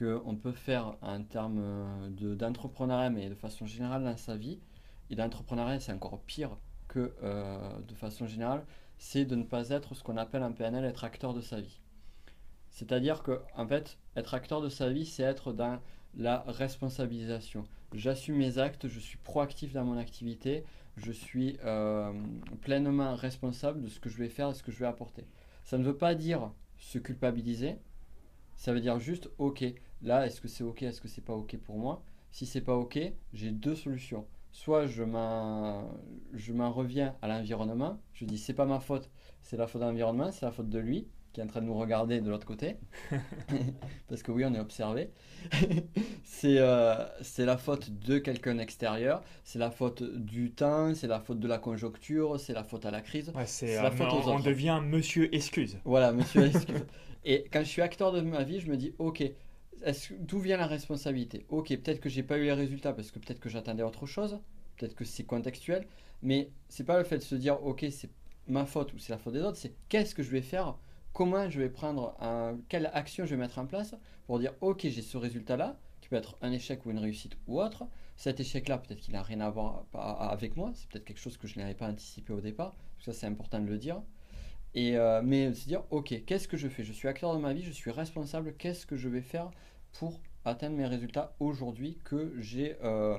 qu'on 0.00 0.36
peut 0.36 0.52
faire 0.52 0.96
en 1.02 1.22
termes 1.22 1.60
euh, 1.60 2.34
d'entrepreneuriat, 2.34 3.10
mais 3.10 3.28
de 3.28 3.34
façon 3.34 3.66
générale 3.66 4.02
dans 4.02 4.16
sa 4.16 4.36
vie, 4.36 4.58
et 5.10 5.14
l'entrepreneuriat 5.14 5.78
c'est 5.78 5.92
encore 5.92 6.20
pire 6.22 6.56
que 6.88 7.12
euh, 7.22 7.78
de 7.86 7.94
façon 7.94 8.26
générale, 8.26 8.64
c'est 8.98 9.24
de 9.24 9.36
ne 9.36 9.44
pas 9.44 9.68
être 9.68 9.94
ce 9.94 10.02
qu'on 10.02 10.16
appelle 10.16 10.42
en 10.42 10.52
PNL 10.52 10.84
être 10.84 11.04
acteur 11.04 11.34
de 11.34 11.40
sa 11.40 11.60
vie. 11.60 11.80
C'est-à-dire 12.70 13.22
que, 13.22 13.40
en 13.56 13.66
fait, 13.66 13.98
être 14.16 14.34
acteur 14.34 14.60
de 14.60 14.68
sa 14.68 14.90
vie, 14.90 15.06
c'est 15.06 15.22
être 15.22 15.52
dans 15.52 15.80
la 16.16 16.44
responsabilisation. 16.46 17.64
J'assume 17.92 18.36
mes 18.36 18.58
actes, 18.58 18.88
je 18.88 19.00
suis 19.00 19.18
proactif 19.18 19.72
dans 19.72 19.84
mon 19.84 19.96
activité, 19.96 20.64
je 20.96 21.12
suis 21.12 21.58
euh, 21.64 22.12
pleinement 22.60 23.14
responsable 23.14 23.82
de 23.82 23.88
ce 23.88 24.00
que 24.00 24.08
je 24.08 24.18
vais 24.18 24.28
faire, 24.28 24.50
de 24.50 24.54
ce 24.54 24.62
que 24.62 24.72
je 24.72 24.78
vais 24.78 24.86
apporter. 24.86 25.26
Ça 25.64 25.78
ne 25.78 25.84
veut 25.84 25.96
pas 25.96 26.14
dire 26.14 26.52
se 26.78 26.98
culpabiliser, 26.98 27.76
ça 28.54 28.72
veut 28.72 28.80
dire 28.80 28.98
juste, 28.98 29.30
ok, 29.38 29.64
là, 30.02 30.26
est-ce 30.26 30.40
que 30.40 30.48
c'est 30.48 30.64
ok, 30.64 30.82
est-ce 30.82 31.00
que 31.00 31.08
c'est 31.08 31.24
pas 31.24 31.34
ok 31.34 31.56
pour 31.58 31.78
moi? 31.78 32.02
Si 32.32 32.46
c'est 32.46 32.60
pas 32.60 32.76
ok, 32.76 32.98
j'ai 33.32 33.50
deux 33.50 33.74
solutions. 33.74 34.26
Soit 34.52 34.86
je 34.86 35.04
m'en, 35.04 35.90
reviens 36.72 37.14
à 37.22 37.28
l'environnement, 37.28 38.00
je 38.12 38.24
dis 38.24 38.38
c'est 38.38 38.54
pas 38.54 38.66
ma 38.66 38.80
faute, 38.80 39.10
c'est 39.42 39.56
la 39.56 39.66
faute 39.66 39.80
de 39.80 39.86
l'environnement, 39.86 40.32
c'est 40.32 40.44
la 40.44 40.52
faute 40.52 40.68
de 40.68 40.78
lui 40.78 41.06
qui 41.32 41.40
est 41.40 41.44
en 41.44 41.46
train 41.46 41.60
de 41.60 41.66
nous 41.66 41.78
regarder 41.78 42.20
de 42.20 42.28
l'autre 42.28 42.46
côté. 42.46 42.76
Parce 44.08 44.24
que 44.24 44.32
oui, 44.32 44.44
on 44.44 44.52
est 44.52 44.58
observé. 44.58 45.10
c'est, 46.24 46.58
euh, 46.58 47.06
c'est 47.22 47.44
la 47.44 47.56
faute 47.56 47.90
de 47.90 48.18
quelqu'un 48.18 48.58
extérieur, 48.58 49.22
c'est 49.44 49.60
la 49.60 49.70
faute 49.70 50.02
du 50.02 50.50
temps, 50.50 50.92
c'est 50.94 51.06
la 51.06 51.20
faute 51.20 51.38
de 51.38 51.46
la 51.46 51.58
conjoncture, 51.58 52.40
c'est 52.40 52.52
la 52.52 52.64
faute 52.64 52.84
à 52.84 52.90
la 52.90 53.00
crise. 53.00 53.32
c'est, 53.46 53.80
la 53.80 53.92
faute 53.92 54.12
aux 54.12 54.28
on 54.28 54.40
devient 54.40 54.80
monsieur 54.84 55.32
excuse. 55.32 55.78
Voilà, 55.84 56.12
monsieur 56.12 56.46
excuse. 56.46 56.84
Et 57.24 57.44
quand 57.52 57.60
je 57.60 57.68
suis 57.68 57.82
acteur 57.82 58.12
de 58.12 58.20
ma 58.22 58.42
vie, 58.42 58.60
je 58.60 58.68
me 58.68 58.76
dis, 58.76 58.94
ok, 58.98 59.22
d'où 60.20 60.38
vient 60.38 60.56
la 60.56 60.66
responsabilité? 60.66 61.46
Ok, 61.48 61.68
peut-être 61.68 62.00
que 62.00 62.08
j'ai 62.08 62.22
pas 62.22 62.38
eu 62.38 62.44
les 62.44 62.52
résultats 62.52 62.92
parce 62.92 63.10
que 63.10 63.18
peut-être 63.18 63.40
que 63.40 63.48
j'attendais 63.48 63.82
autre 63.82 64.06
chose, 64.06 64.40
peut-être 64.76 64.94
que 64.94 65.04
c'est 65.04 65.24
contextuel, 65.24 65.86
mais 66.22 66.50
c'est 66.68 66.84
pas 66.84 66.98
le 66.98 67.04
fait 67.04 67.18
de 67.18 67.22
se 67.22 67.34
dire, 67.34 67.62
ok, 67.64 67.86
c'est 67.90 68.10
ma 68.46 68.66
faute 68.66 68.92
ou 68.94 68.98
c'est 68.98 69.12
la 69.12 69.18
faute 69.18 69.34
des 69.34 69.42
autres, 69.42 69.56
c'est 69.56 69.74
qu'est-ce 69.88 70.14
que 70.14 70.22
je 70.22 70.30
vais 70.30 70.42
faire 70.42 70.76
Comment 71.12 71.50
je 71.50 71.60
vais 71.60 71.70
prendre 71.70 72.16
quelle 72.68 72.90
action 72.92 73.26
je 73.26 73.30
vais 73.30 73.40
mettre 73.40 73.58
en 73.58 73.66
place 73.66 73.94
pour 74.26 74.38
dire, 74.38 74.52
ok, 74.60 74.82
j'ai 74.82 75.02
ce 75.02 75.16
résultat-là, 75.16 75.78
qui 76.00 76.08
peut 76.08 76.16
être 76.16 76.36
un 76.40 76.52
échec 76.52 76.86
ou 76.86 76.90
une 76.90 76.98
réussite 76.98 77.36
ou 77.46 77.60
autre. 77.60 77.84
Cet 78.16 78.38
échec-là, 78.38 78.78
peut-être 78.78 79.00
qu'il 79.00 79.14
n'a 79.14 79.22
rien 79.22 79.40
à 79.40 79.50
voir 79.50 79.86
avec 79.92 80.56
moi, 80.56 80.70
c'est 80.74 80.88
peut-être 80.88 81.04
quelque 81.04 81.20
chose 81.20 81.36
que 81.36 81.46
je 81.46 81.58
n'avais 81.58 81.74
pas 81.74 81.88
anticipé 81.88 82.32
au 82.32 82.40
départ, 82.40 82.76
ça 83.00 83.12
c'est 83.12 83.26
important 83.26 83.58
de 83.60 83.66
le 83.66 83.78
dire. 83.78 84.02
Et, 84.74 84.96
euh, 84.96 85.20
mais 85.24 85.52
se 85.54 85.66
dire, 85.66 85.82
ok, 85.90 86.24
qu'est-ce 86.26 86.46
que 86.48 86.56
je 86.56 86.68
fais? 86.68 86.84
Je 86.84 86.92
suis 86.92 87.08
acteur 87.08 87.34
de 87.34 87.40
ma 87.40 87.52
vie, 87.52 87.62
je 87.62 87.72
suis 87.72 87.90
responsable, 87.90 88.54
qu'est-ce 88.56 88.86
que 88.86 88.96
je 88.96 89.08
vais 89.08 89.22
faire 89.22 89.50
pour 89.92 90.20
atteindre 90.44 90.76
mes 90.76 90.86
résultats 90.86 91.34
aujourd'hui 91.40 91.98
que 92.04 92.34
j'ai 92.38 92.76
euh, 92.84 93.18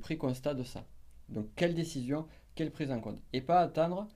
pris 0.00 0.18
constat 0.18 0.54
de 0.54 0.64
ça? 0.64 0.84
Donc 1.28 1.46
quelle 1.56 1.74
décision, 1.74 2.26
quelle 2.54 2.70
prise 2.70 2.90
en 2.90 3.00
compte? 3.00 3.20
Et 3.32 3.40
pas 3.40 3.60
attendre 3.60 4.08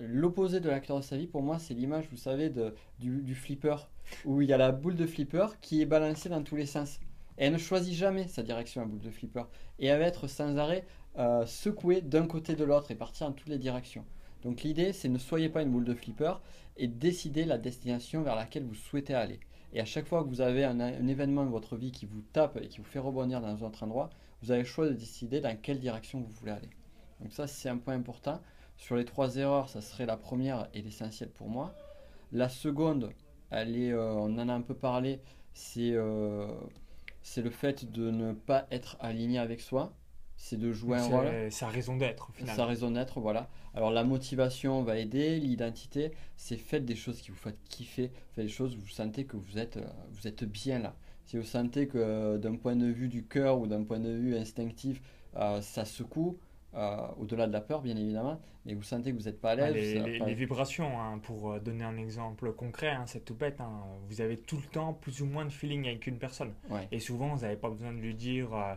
l'opposé 0.00 0.60
de 0.60 0.68
l'acteur 0.68 0.98
de 0.98 1.04
sa 1.04 1.16
vie. 1.16 1.26
Pour 1.26 1.42
moi, 1.42 1.58
c'est 1.58 1.74
l'image, 1.74 2.08
vous 2.10 2.16
savez, 2.16 2.52
du, 2.98 3.34
flipper, 3.34 3.76
où 4.24 4.42
il 4.42 4.48
y 4.48 4.52
a 4.52 4.56
la 4.56 4.72
boule 4.72 4.96
de 4.96 5.06
flipper 5.06 5.46
qui 5.60 5.82
est 5.82 5.86
balancée 5.86 6.28
dans 6.28 6.42
tous 6.42 6.56
les 6.56 6.66
sens. 6.66 6.98
Elle 7.36 7.52
ne 7.52 7.58
choisit 7.58 7.94
jamais 7.94 8.28
sa 8.28 8.42
direction, 8.42 8.82
la 8.82 8.86
boule 8.86 9.00
de 9.00 9.10
flipper. 9.10 9.44
Et 9.78 9.86
elle 9.86 9.98
va 9.98 10.06
être 10.06 10.26
sans 10.26 10.56
arrêt 10.56 10.86
euh, 11.18 11.46
secouée 11.46 12.00
d'un 12.00 12.26
côté 12.26 12.54
de 12.54 12.64
l'autre 12.64 12.90
et 12.90 12.94
partir 12.94 13.26
dans 13.26 13.32
toutes 13.32 13.48
les 13.48 13.58
directions. 13.58 14.04
Donc 14.42 14.62
l'idée, 14.62 14.92
c'est 14.92 15.08
ne 15.08 15.18
soyez 15.18 15.48
pas 15.48 15.62
une 15.62 15.70
boule 15.70 15.84
de 15.84 15.94
flipper 15.94 16.34
et 16.76 16.88
décidez 16.88 17.44
la 17.44 17.58
destination 17.58 18.22
vers 18.22 18.34
laquelle 18.34 18.64
vous 18.64 18.74
souhaitez 18.74 19.14
aller. 19.14 19.40
Et 19.72 19.80
à 19.80 19.84
chaque 19.84 20.06
fois 20.06 20.22
que 20.22 20.28
vous 20.28 20.40
avez 20.40 20.64
un, 20.64 20.80
événement 21.08 21.44
de 21.44 21.50
votre 21.50 21.76
vie 21.76 21.92
qui 21.92 22.04
vous 22.04 22.22
tape 22.32 22.58
et 22.60 22.68
qui 22.68 22.78
vous 22.78 22.84
fait 22.84 22.98
rebondir 22.98 23.40
dans 23.40 23.48
un 23.48 23.66
autre 23.66 23.82
endroit, 23.82 24.10
vous 24.42 24.50
avez 24.50 24.62
le 24.62 24.66
choix 24.66 24.86
de 24.86 24.92
décider 24.92 25.40
dans 25.40 25.56
quelle 25.56 25.78
direction 25.78 26.20
vous 26.20 26.32
voulez 26.40 26.52
aller. 26.52 26.70
Donc 27.20 27.32
ça, 27.32 27.46
c'est 27.46 27.68
un 27.68 27.78
point 27.78 27.94
important. 27.94 28.40
Sur 28.76 28.96
les 28.96 29.04
trois 29.04 29.36
erreurs, 29.36 29.68
ça 29.68 29.80
serait 29.80 30.06
la 30.06 30.16
première 30.16 30.68
et 30.74 30.82
l'essentiel 30.82 31.30
pour 31.30 31.48
moi. 31.48 31.74
La 32.32 32.48
seconde, 32.48 33.12
elle 33.50 33.76
est, 33.76 33.92
euh, 33.92 34.12
on 34.14 34.38
en 34.38 34.48
a 34.48 34.52
un 34.52 34.62
peu 34.62 34.74
parlé, 34.74 35.20
euh, 35.76 36.48
c'est 37.22 37.42
le 37.42 37.50
fait 37.50 37.90
de 37.90 38.10
ne 38.10 38.32
pas 38.32 38.66
être 38.70 38.96
aligné 39.00 39.38
avec 39.38 39.60
soi. 39.60 39.92
C'est 40.36 40.58
de 40.58 40.72
jouer 40.72 40.98
un 40.98 41.06
rôle. 41.06 41.52
Sa 41.52 41.68
raison 41.68 41.96
d'être, 41.96 42.30
au 42.30 42.32
final. 42.32 42.54
Sa 42.54 42.66
raison 42.66 42.90
d'être, 42.90 43.20
voilà. 43.20 43.48
Alors 43.74 43.90
la 43.90 44.04
motivation 44.04 44.82
va 44.82 44.98
aider, 44.98 45.38
l'identité, 45.38 46.12
c'est 46.36 46.56
faites 46.56 46.84
des 46.84 46.96
choses 46.96 47.20
qui 47.20 47.30
vous 47.30 47.36
font 47.36 47.52
kiffer, 47.68 48.10
faites 48.34 48.44
des 48.44 48.50
choses 48.50 48.76
où 48.76 48.80
vous 48.80 48.88
sentez 48.88 49.24
que 49.24 49.36
vous 49.36 49.58
êtes, 49.58 49.78
euh, 49.78 49.86
vous 50.10 50.26
êtes 50.26 50.44
bien 50.44 50.78
là. 50.78 50.94
Si 51.24 51.36
vous 51.36 51.44
sentez 51.44 51.86
que 51.86 52.36
d'un 52.36 52.56
point 52.56 52.76
de 52.76 52.86
vue 52.86 53.08
du 53.08 53.24
cœur 53.24 53.58
ou 53.58 53.66
d'un 53.66 53.84
point 53.84 54.00
de 54.00 54.10
vue 54.10 54.36
instinctif, 54.36 55.00
ça 55.34 55.84
secoue, 55.84 56.36
euh, 56.74 57.06
au-delà 57.18 57.46
de 57.46 57.52
la 57.52 57.60
peur, 57.60 57.82
bien 57.82 57.96
évidemment, 57.96 58.40
mais 58.64 58.72
vous 58.72 58.82
sentez 58.82 59.12
que 59.12 59.18
vous 59.18 59.24
n'êtes 59.24 59.40
pas 59.40 59.50
à 59.50 59.56
l'aise. 59.56 60.02
les, 60.04 60.34
vibrations, 60.34 60.98
hein, 60.98 61.18
pour 61.22 61.52
euh, 61.52 61.60
donner 61.60 61.84
un 61.84 61.98
exemple 61.98 62.50
concret, 62.52 62.88
hein, 62.88 63.04
c'est 63.06 63.24
tout 63.26 63.34
bête. 63.34 63.60
Hein, 63.60 63.82
vous 64.08 64.22
avez 64.22 64.38
tout 64.38 64.56
le 64.56 64.62
temps 64.62 64.94
plus 64.94 65.20
ou 65.20 65.26
moins 65.26 65.44
de 65.44 65.50
feeling 65.50 65.86
avec 65.86 66.06
une 66.06 66.18
personne. 66.18 66.54
Et 66.90 66.98
souvent, 66.98 67.34
vous 67.34 67.42
n'avez 67.42 67.56
pas 67.56 67.68
besoin 67.68 67.92
de 67.92 67.98
lui 67.98 68.14
dire 68.14 68.54
euh, 68.54 68.74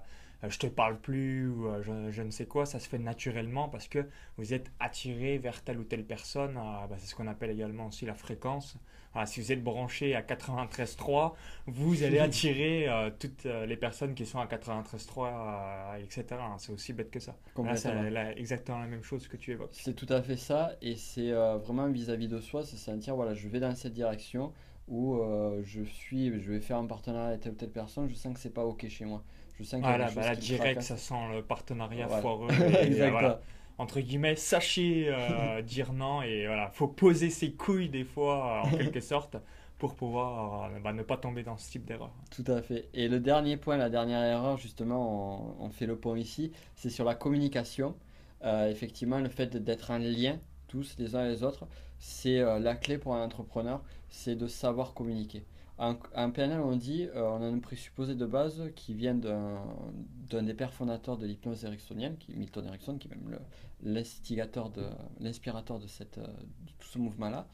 je 0.47 0.59
te 0.59 0.67
parle 0.67 0.99
plus 0.99 1.47
ou 1.47 1.67
je, 1.81 2.21
ne 2.21 2.29
sais 2.29 2.45
quoi. 2.45 2.65
Ça 2.65 2.79
se 2.79 2.87
fait 2.87 2.99
naturellement 2.99 3.69
parce 3.69 3.87
que 3.87 4.05
vous 4.37 4.53
êtes 4.53 4.71
attiré 4.79 5.37
vers 5.37 5.63
telle 5.63 5.79
ou 5.79 5.83
telle 5.83 6.05
personne. 6.05 6.55
Bah, 6.55 6.95
c'est 6.97 7.07
ce 7.07 7.15
qu'on 7.15 7.27
appelle 7.27 7.51
également 7.51 7.87
aussi 7.87 8.05
la 8.05 8.15
fréquence 8.15 8.77
si 9.25 9.39
vous 9.39 9.51
êtes 9.53 9.63
branché 9.63 10.13
à 10.13 10.21
93.3, 10.21 11.33
vous 11.67 12.03
allez 12.03 12.19
attirer 12.19 12.89
euh, 12.89 13.09
toutes 13.17 13.45
euh, 13.45 13.65
les 13.65 13.77
personnes 13.77 14.13
qui 14.13 14.25
sont 14.25 14.39
à 14.39 14.45
93.3, 14.45 15.29
euh, 15.29 16.03
etc. 16.03 16.25
C'est 16.57 16.73
aussi 16.73 16.91
bête 16.91 17.11
que 17.11 17.21
ça. 17.21 17.37
c'est 17.75 17.93
exactement 18.35 18.79
la 18.79 18.87
même 18.87 19.03
chose 19.03 19.29
que 19.29 19.37
tu 19.37 19.51
évoques. 19.51 19.69
C'est 19.71 19.95
tout 19.95 20.11
à 20.11 20.21
fait 20.21 20.35
ça, 20.35 20.75
et 20.81 20.97
c'est 20.97 21.31
vraiment 21.31 21.87
vis-à-vis 21.87 22.27
de 22.27 22.41
soi, 22.41 22.65
c'est 22.65 22.75
sentir, 22.75 23.15
voilà, 23.15 23.33
je 23.33 23.47
vais 23.47 23.59
dans 23.59 23.73
cette 23.75 23.93
direction 23.93 24.51
où 24.87 25.19
je 25.63 25.83
suis, 25.83 26.27
je 26.41 26.51
vais 26.51 26.59
faire 26.59 26.77
un 26.77 26.85
partenariat 26.85 27.29
avec 27.29 27.41
telle 27.41 27.53
ou 27.53 27.55
telle 27.55 27.71
personne, 27.71 28.09
je 28.09 28.15
sens 28.15 28.33
que 28.33 28.39
c'est 28.39 28.53
pas 28.53 28.65
ok 28.65 28.87
chez 28.89 29.05
moi. 29.05 29.23
Je 29.57 29.63
sens 29.63 29.81
que 29.81 29.85
voilà, 29.85 30.11
bah 30.11 30.35
direct, 30.35 30.81
ça 30.81 30.97
sent 30.97 31.33
le 31.33 31.41
partenariat 31.41 32.07
foireux. 32.07 32.49
Exactement 32.81 33.37
entre 33.77 33.99
guillemets, 33.99 34.35
sachez 34.35 35.07
euh, 35.09 35.61
dire 35.63 35.93
non 35.93 36.21
et 36.21 36.45
voilà, 36.47 36.69
faut 36.69 36.87
poser 36.87 37.29
ses 37.29 37.51
couilles 37.51 37.89
des 37.89 38.03
fois 38.03 38.63
en 38.63 38.69
quelque 38.69 38.99
sorte 39.01 39.37
pour 39.77 39.95
pouvoir 39.95 40.63
euh, 40.63 40.79
bah, 40.79 40.93
ne 40.93 41.03
pas 41.03 41.17
tomber 41.17 41.43
dans 41.43 41.57
ce 41.57 41.69
type 41.69 41.85
d'erreur. 41.85 42.11
Tout 42.31 42.45
à 42.47 42.61
fait. 42.61 42.87
Et 42.93 43.07
le 43.07 43.19
dernier 43.19 43.57
point, 43.57 43.77
la 43.77 43.89
dernière 43.89 44.23
erreur, 44.23 44.57
justement, 44.57 45.57
on, 45.59 45.69
fait 45.69 45.85
le 45.85 45.97
point 45.97 46.17
ici, 46.17 46.51
c'est 46.75 46.89
sur 46.89 47.03
la 47.03 47.15
communication. 47.15 47.95
Euh, 48.43 48.69
effectivement, 48.69 49.19
le 49.19 49.29
fait 49.29 49.57
d'être 49.57 49.91
un 49.91 49.99
lien, 49.99 50.39
tous 50.67 50.95
les 50.97 51.15
uns 51.15 51.27
les 51.27 51.43
autres, 51.43 51.67
c'est 51.99 52.39
la 52.59 52.75
clé 52.75 52.97
pour 52.97 53.15
un 53.15 53.23
entrepreneur, 53.23 53.81
c'est 54.09 54.35
de 54.35 54.47
savoir 54.47 54.93
communiquer. 54.93 55.43
Un, 55.77 56.29
PNL, 56.29 56.61
on 56.61 56.77
dit, 56.77 57.03
euh, 57.03 57.27
on 57.27 57.41
a 57.41 57.45
un 57.45 57.59
présupposé 57.59 58.15
de 58.15 58.25
base 58.25 58.71
qui 58.77 58.93
vient 58.93 59.13
d'un 59.13 60.43
des 60.43 60.53
pères 60.53 60.73
fondateurs 60.73 61.17
de 61.17 61.25
l'hypnose 61.25 61.65
ericksonienne, 61.65 62.17
qui 62.17 62.33
Milton 62.33 62.65
Erickson, 62.65 62.97
qui 62.97 63.09
est 63.09 63.11
même 63.11 63.37
l'instigateur, 63.83 64.69
de, 64.69 64.85
l'inspirateur 65.19 65.79
de, 65.79 65.85
tout 65.85 66.87
ce 66.87 66.97
mouvement-là, 66.97 67.47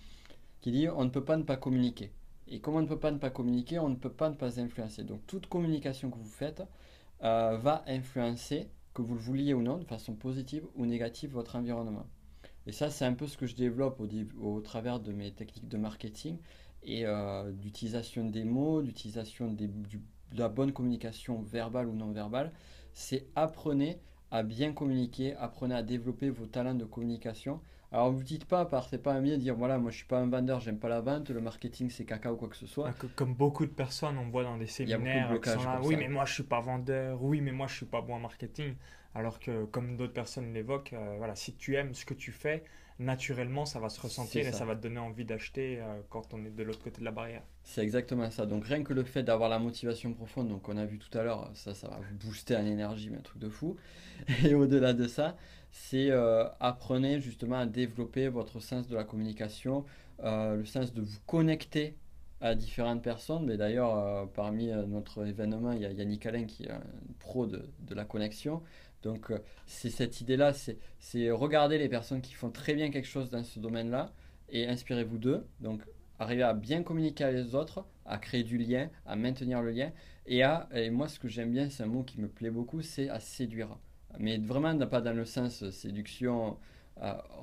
qui 0.62 0.72
dit 0.72 0.88
on 0.88 1.04
ne 1.04 1.10
peut 1.10 1.24
pas 1.24 1.36
ne 1.36 1.44
pas 1.44 1.58
communiquer. 1.58 2.12
Et 2.48 2.60
comme 2.60 2.76
on 2.76 2.82
ne 2.82 2.88
peut 2.88 3.00
pas 3.00 3.10
ne 3.10 3.18
pas 3.18 3.32
communiquer, 3.32 3.80
on 3.80 3.90
ne 3.90 3.96
peut 3.96 4.12
pas 4.12 4.30
ne 4.30 4.36
pas 4.36 4.60
influencer. 4.60 5.04
Donc 5.04 5.26
toute 5.26 5.48
communication 5.48 6.12
que 6.12 6.18
vous 6.18 6.30
faites 6.30 6.64
euh, 7.24 7.58
va 7.58 7.84
influencer, 7.88 8.70
que 8.94 9.02
vous 9.02 9.16
le 9.16 9.20
vouliez 9.20 9.56
ou 9.56 9.64
non, 9.64 9.80
de 9.80 9.86
façon 9.86 10.14
positive 10.14 10.68
ou 10.76 10.86
négative, 10.86 11.32
votre 11.32 11.56
environnement. 11.56 12.06
Et 12.68 12.72
ça, 12.72 12.92
c'est 12.92 13.06
un 13.06 13.14
peu 13.14 13.26
ce 13.26 13.38
que 13.38 13.48
je 13.48 13.56
développe 13.56 14.00
au 14.40 14.62
travers 14.62 15.00
de 15.00 15.12
mes 15.12 15.32
techniques 15.32 15.68
de 15.68 15.78
marketing 15.78 16.38
et 16.84 17.06
euh, 17.06 17.52
d'utilisation 17.52 18.26
des 18.26 18.44
mots, 18.44 18.82
d'utilisation 18.82 19.52
de 19.52 19.70
la 20.34 20.50
bonne 20.50 20.72
communication 20.72 21.42
verbale 21.42 21.88
ou 21.88 21.94
non 21.94 22.12
verbale, 22.12 22.52
c'est 22.94 23.28
apprenez 23.36 24.00
à 24.32 24.44
bien 24.44 24.74
communiquer, 24.74 25.36
apprenez 25.36 25.76
à 25.76 25.84
développer 25.84 26.30
vos 26.30 26.46
talents 26.46 26.74
de 26.74 26.86
communication. 26.86 27.60
Alors 27.92 28.10
vous 28.12 28.24
dites 28.24 28.46
pas, 28.46 28.64
partez 28.64 28.98
pas 28.98 29.14
à 29.16 29.20
de 29.20 29.36
dire 29.36 29.54
voilà, 29.54 29.78
moi 29.78 29.92
je 29.92 29.98
suis 29.98 30.06
pas 30.06 30.20
un 30.20 30.30
vendeur, 30.30 30.62
j'aime 30.62 30.80
pas 30.80 30.88
la 30.88 31.02
vente, 31.02 31.30
le 31.30 31.42
marketing 31.42 31.90
c'est 31.90 32.06
caca 32.06 32.32
ou 32.32 32.38
quoi 32.38 32.48
que 32.48 32.56
ce 32.56 32.66
soit. 32.66 32.94
Comme 33.18 33.34
beaucoup 33.34 33.66
de 33.66 33.72
personnes, 33.72 34.18
on 34.18 34.30
voit 34.30 34.44
dans 34.44 34.58
des 34.58 34.68
séminaires, 34.68 35.30
oui 35.84 35.98
mais 35.98 36.08
moi 36.08 36.24
je 36.24 36.34
suis 36.34 36.44
pas 36.44 36.62
vendeur, 36.62 37.22
oui 37.22 37.42
mais 37.42 37.52
moi 37.52 37.68
je 37.68 37.76
suis 37.76 37.86
pas 37.86 38.02
bon 38.02 38.16
en 38.16 38.20
marketing. 38.20 38.76
Alors 39.14 39.40
que 39.42 39.66
comme 39.66 39.98
d'autres 39.98 40.14
personnes 40.14 40.54
l'évoquent, 40.54 40.94
euh, 40.94 41.16
voilà, 41.18 41.36
si 41.36 41.54
tu 41.56 41.76
aimes 41.76 41.94
ce 41.94 42.06
que 42.06 42.14
tu 42.14 42.32
fais, 42.32 42.64
naturellement, 43.02 43.66
ça 43.66 43.80
va 43.80 43.90
se 43.90 44.00
ressentir 44.00 44.48
et 44.48 44.52
ça 44.52 44.66
va 44.66 44.76
te 44.76 44.82
donner 44.82 45.00
envie 45.00 45.26
d'acheter 45.26 45.80
euh, 45.80 46.02
quand 46.10 46.34
on 46.34 46.46
est 46.46 46.52
de 46.52 46.64
l'autre 46.64 46.84
côté 46.84 47.00
de 47.00 47.06
la 47.06 47.12
barrière. 47.12 47.42
C'est 47.64 47.82
exactement 47.82 48.30
ça. 48.30 48.46
Donc 48.46 48.66
rien 48.66 48.84
que 48.84 48.94
le 48.94 49.04
fait 49.04 49.24
d'avoir 49.24 49.50
la 49.50 49.60
motivation 49.60 50.14
profonde, 50.14 50.50
donc 50.50 50.70
on 50.70 50.78
a 50.78 50.86
vu 50.86 50.98
tout 51.00 51.16
à 51.18 51.24
l'heure, 51.24 51.50
ça, 51.54 51.74
ça 51.74 51.88
va 51.88 51.98
vous 51.98 52.16
booster 52.28 52.56
en 52.56 52.66
énergie, 52.66 53.10
mais 53.10 53.18
un 53.18 53.22
truc 53.22 53.40
de 53.40 53.50
fou. 53.50 53.76
Et 54.46 54.54
au-delà 54.54 54.94
de 54.94 55.08
ça, 55.08 55.36
c'est 55.72 56.12
euh, 56.12 56.46
apprenez 56.60 57.20
justement 57.20 57.58
à 57.58 57.66
développer 57.66 58.28
votre 58.30 58.60
sens 58.60 58.88
de 58.88 58.96
la 58.96 59.04
communication, 59.04 59.86
euh, 60.24 60.58
le 60.58 60.66
sens 60.66 60.94
de 60.94 61.02
vous 61.02 61.20
connecter 61.26 61.96
à 62.40 62.56
différentes 62.56 63.04
personnes. 63.04 63.46
Mais 63.46 63.58
d'ailleurs, 63.58 64.28
parmi 64.34 64.68
notre 64.88 65.28
événement, 65.28 65.72
il 65.74 65.82
y 65.82 65.86
a 65.86 65.92
Yannick 65.92 66.26
Alain 66.26 66.46
qui 66.46 66.64
est 66.64 66.72
un 66.72 66.82
pro 67.20 67.46
de, 67.46 67.70
de 67.82 67.96
la 67.96 68.04
connexion. 68.04 68.64
Donc, 69.04 69.32
euh, 69.32 69.40
c'est 69.66 69.90
cette 69.90 70.22
idée-là, 70.22 70.54
c'est 70.54 71.32
regarder 71.32 71.78
les 71.78 71.90
personnes 71.90 72.22
qui 72.22 72.34
font 72.34 72.52
très 72.52 72.74
bien 72.74 72.92
quelque 72.92 73.08
chose 73.08 73.30
dans 73.30 73.44
ce 73.44 73.60
domaine-là 73.60 74.14
et 74.50 74.68
inspirez-vous 74.68 75.18
d'eux. 75.18 75.46
Donc, 75.60 75.82
arriver 76.20 76.44
à 76.44 76.54
bien 76.54 76.84
communiquer 76.84 77.24
avec 77.24 77.38
les 77.38 77.56
autres, 77.56 77.86
à 78.06 78.18
créer 78.18 78.44
du 78.44 78.58
lien, 78.58 78.90
à 79.06 79.16
maintenir 79.16 79.62
le 79.62 79.72
lien 79.72 79.92
et 80.28 80.44
à, 80.44 80.68
et 80.74 80.90
moi, 80.90 81.08
ce 81.08 81.20
que 81.20 81.28
j'aime 81.28 81.52
bien, 81.52 81.70
c'est 81.70 81.84
un 81.84 81.88
mot 81.88 82.04
qui 82.04 82.20
me 82.22 82.28
plaît 82.28 82.52
beaucoup, 82.52 82.82
c'est 82.82 83.10
à 83.10 83.20
séduire. 83.20 83.78
Mais 84.20 84.38
vraiment, 84.38 84.78
pas 84.88 85.02
dans 85.02 85.14
le 85.14 85.26
sens 85.26 85.70
séduction 85.72 86.58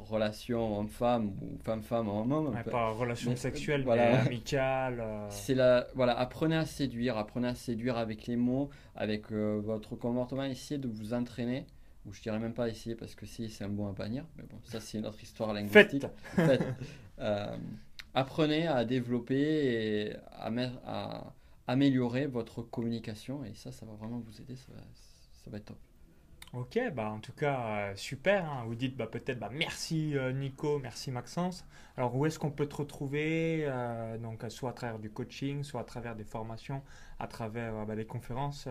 relation 0.09 0.79
homme-femme 0.79 1.33
ou 1.43 1.59
femme-femme 1.62 2.09
homme-homme. 2.09 2.57
pas 2.71 2.91
relation 2.91 3.35
sexuelle, 3.37 3.83
voilà. 3.83 4.12
mais 4.12 4.19
amicale. 4.27 5.00
Euh. 5.00 5.27
C'est 5.31 5.55
la, 5.55 5.87
voilà, 5.95 6.19
apprenez 6.19 6.57
à 6.57 6.65
séduire, 6.65 7.19
apprenez 7.19 7.49
à 7.49 7.55
séduire 7.55 7.97
avec 7.97 8.27
les 8.27 8.37
mots, 8.37 8.71
avec 8.95 9.33
euh, 9.33 9.61
votre 9.62 9.97
comportement, 9.97 10.45
essayez 10.45 10.79
de 10.79 10.88
vous 10.88 11.12
entraîner. 11.12 11.67
Ou 12.07 12.12
je 12.12 12.23
dirais 12.23 12.38
même 12.38 12.55
pas 12.55 12.69
essayer 12.69 12.95
parce 12.95 13.15
que 13.15 13.27
si 13.27 13.50
c'est 13.50 13.65
un 13.65 13.69
bon 13.69 13.88
à 13.88 13.93
bannir, 13.93 14.25
mais 14.37 14.45
bon, 14.45 14.57
ça 14.65 14.81
c'est 14.81 14.99
une 14.99 15.07
autre 15.07 15.23
histoire 15.23 15.53
linguistique. 15.53 16.07
Faites. 16.35 16.65
Euh, 17.21 17.57
apprenez 18.15 18.69
à 18.69 18.85
développer 18.85 19.35
et 19.35 20.17
à, 20.31 20.53
à, 20.87 21.35
améliorer 21.67 22.27
votre 22.27 22.62
communication 22.62 23.45
et 23.45 23.55
ça, 23.55 23.73
ça 23.73 23.85
va 23.87 23.95
vraiment 23.95 24.21
vous 24.21 24.41
aider, 24.41 24.55
ça 24.55 24.73
ça 25.49 25.50
va 25.50 25.59
être 25.59 25.65
top. 25.65 25.79
Ok, 26.55 26.78
bah 26.95 27.11
en 27.11 27.21
tout 27.21 27.33
cas, 27.33 27.90
euh, 27.90 27.93
super. 27.95 28.47
Hein. 28.47 28.64
Vous 28.67 28.75
dites 28.75 28.97
bah, 28.97 29.07
peut-être 29.07 29.38
bah, 29.38 29.50
merci 29.52 30.17
euh, 30.17 30.33
Nico, 30.33 30.78
merci 30.78 31.11
Maxence. 31.11 31.67
Alors 31.97 32.17
où 32.17 32.25
est-ce 32.25 32.38
qu'on 32.38 32.50
peut 32.50 32.64
te 32.67 32.76
retrouver 32.76 33.67
euh, 33.67 34.17
Donc 34.17 34.43
soit 34.49 34.71
à 34.71 34.73
travers 34.73 34.99
du 34.99 35.11
coaching, 35.11 35.62
soit 35.62 35.83
à 35.83 35.85
travers 35.85 36.17
des 36.17 36.25
formations, 36.25 36.83
à 37.19 37.26
travers 37.26 37.85
bah, 37.85 37.97
des 37.97 38.07
conférences. 38.07 38.67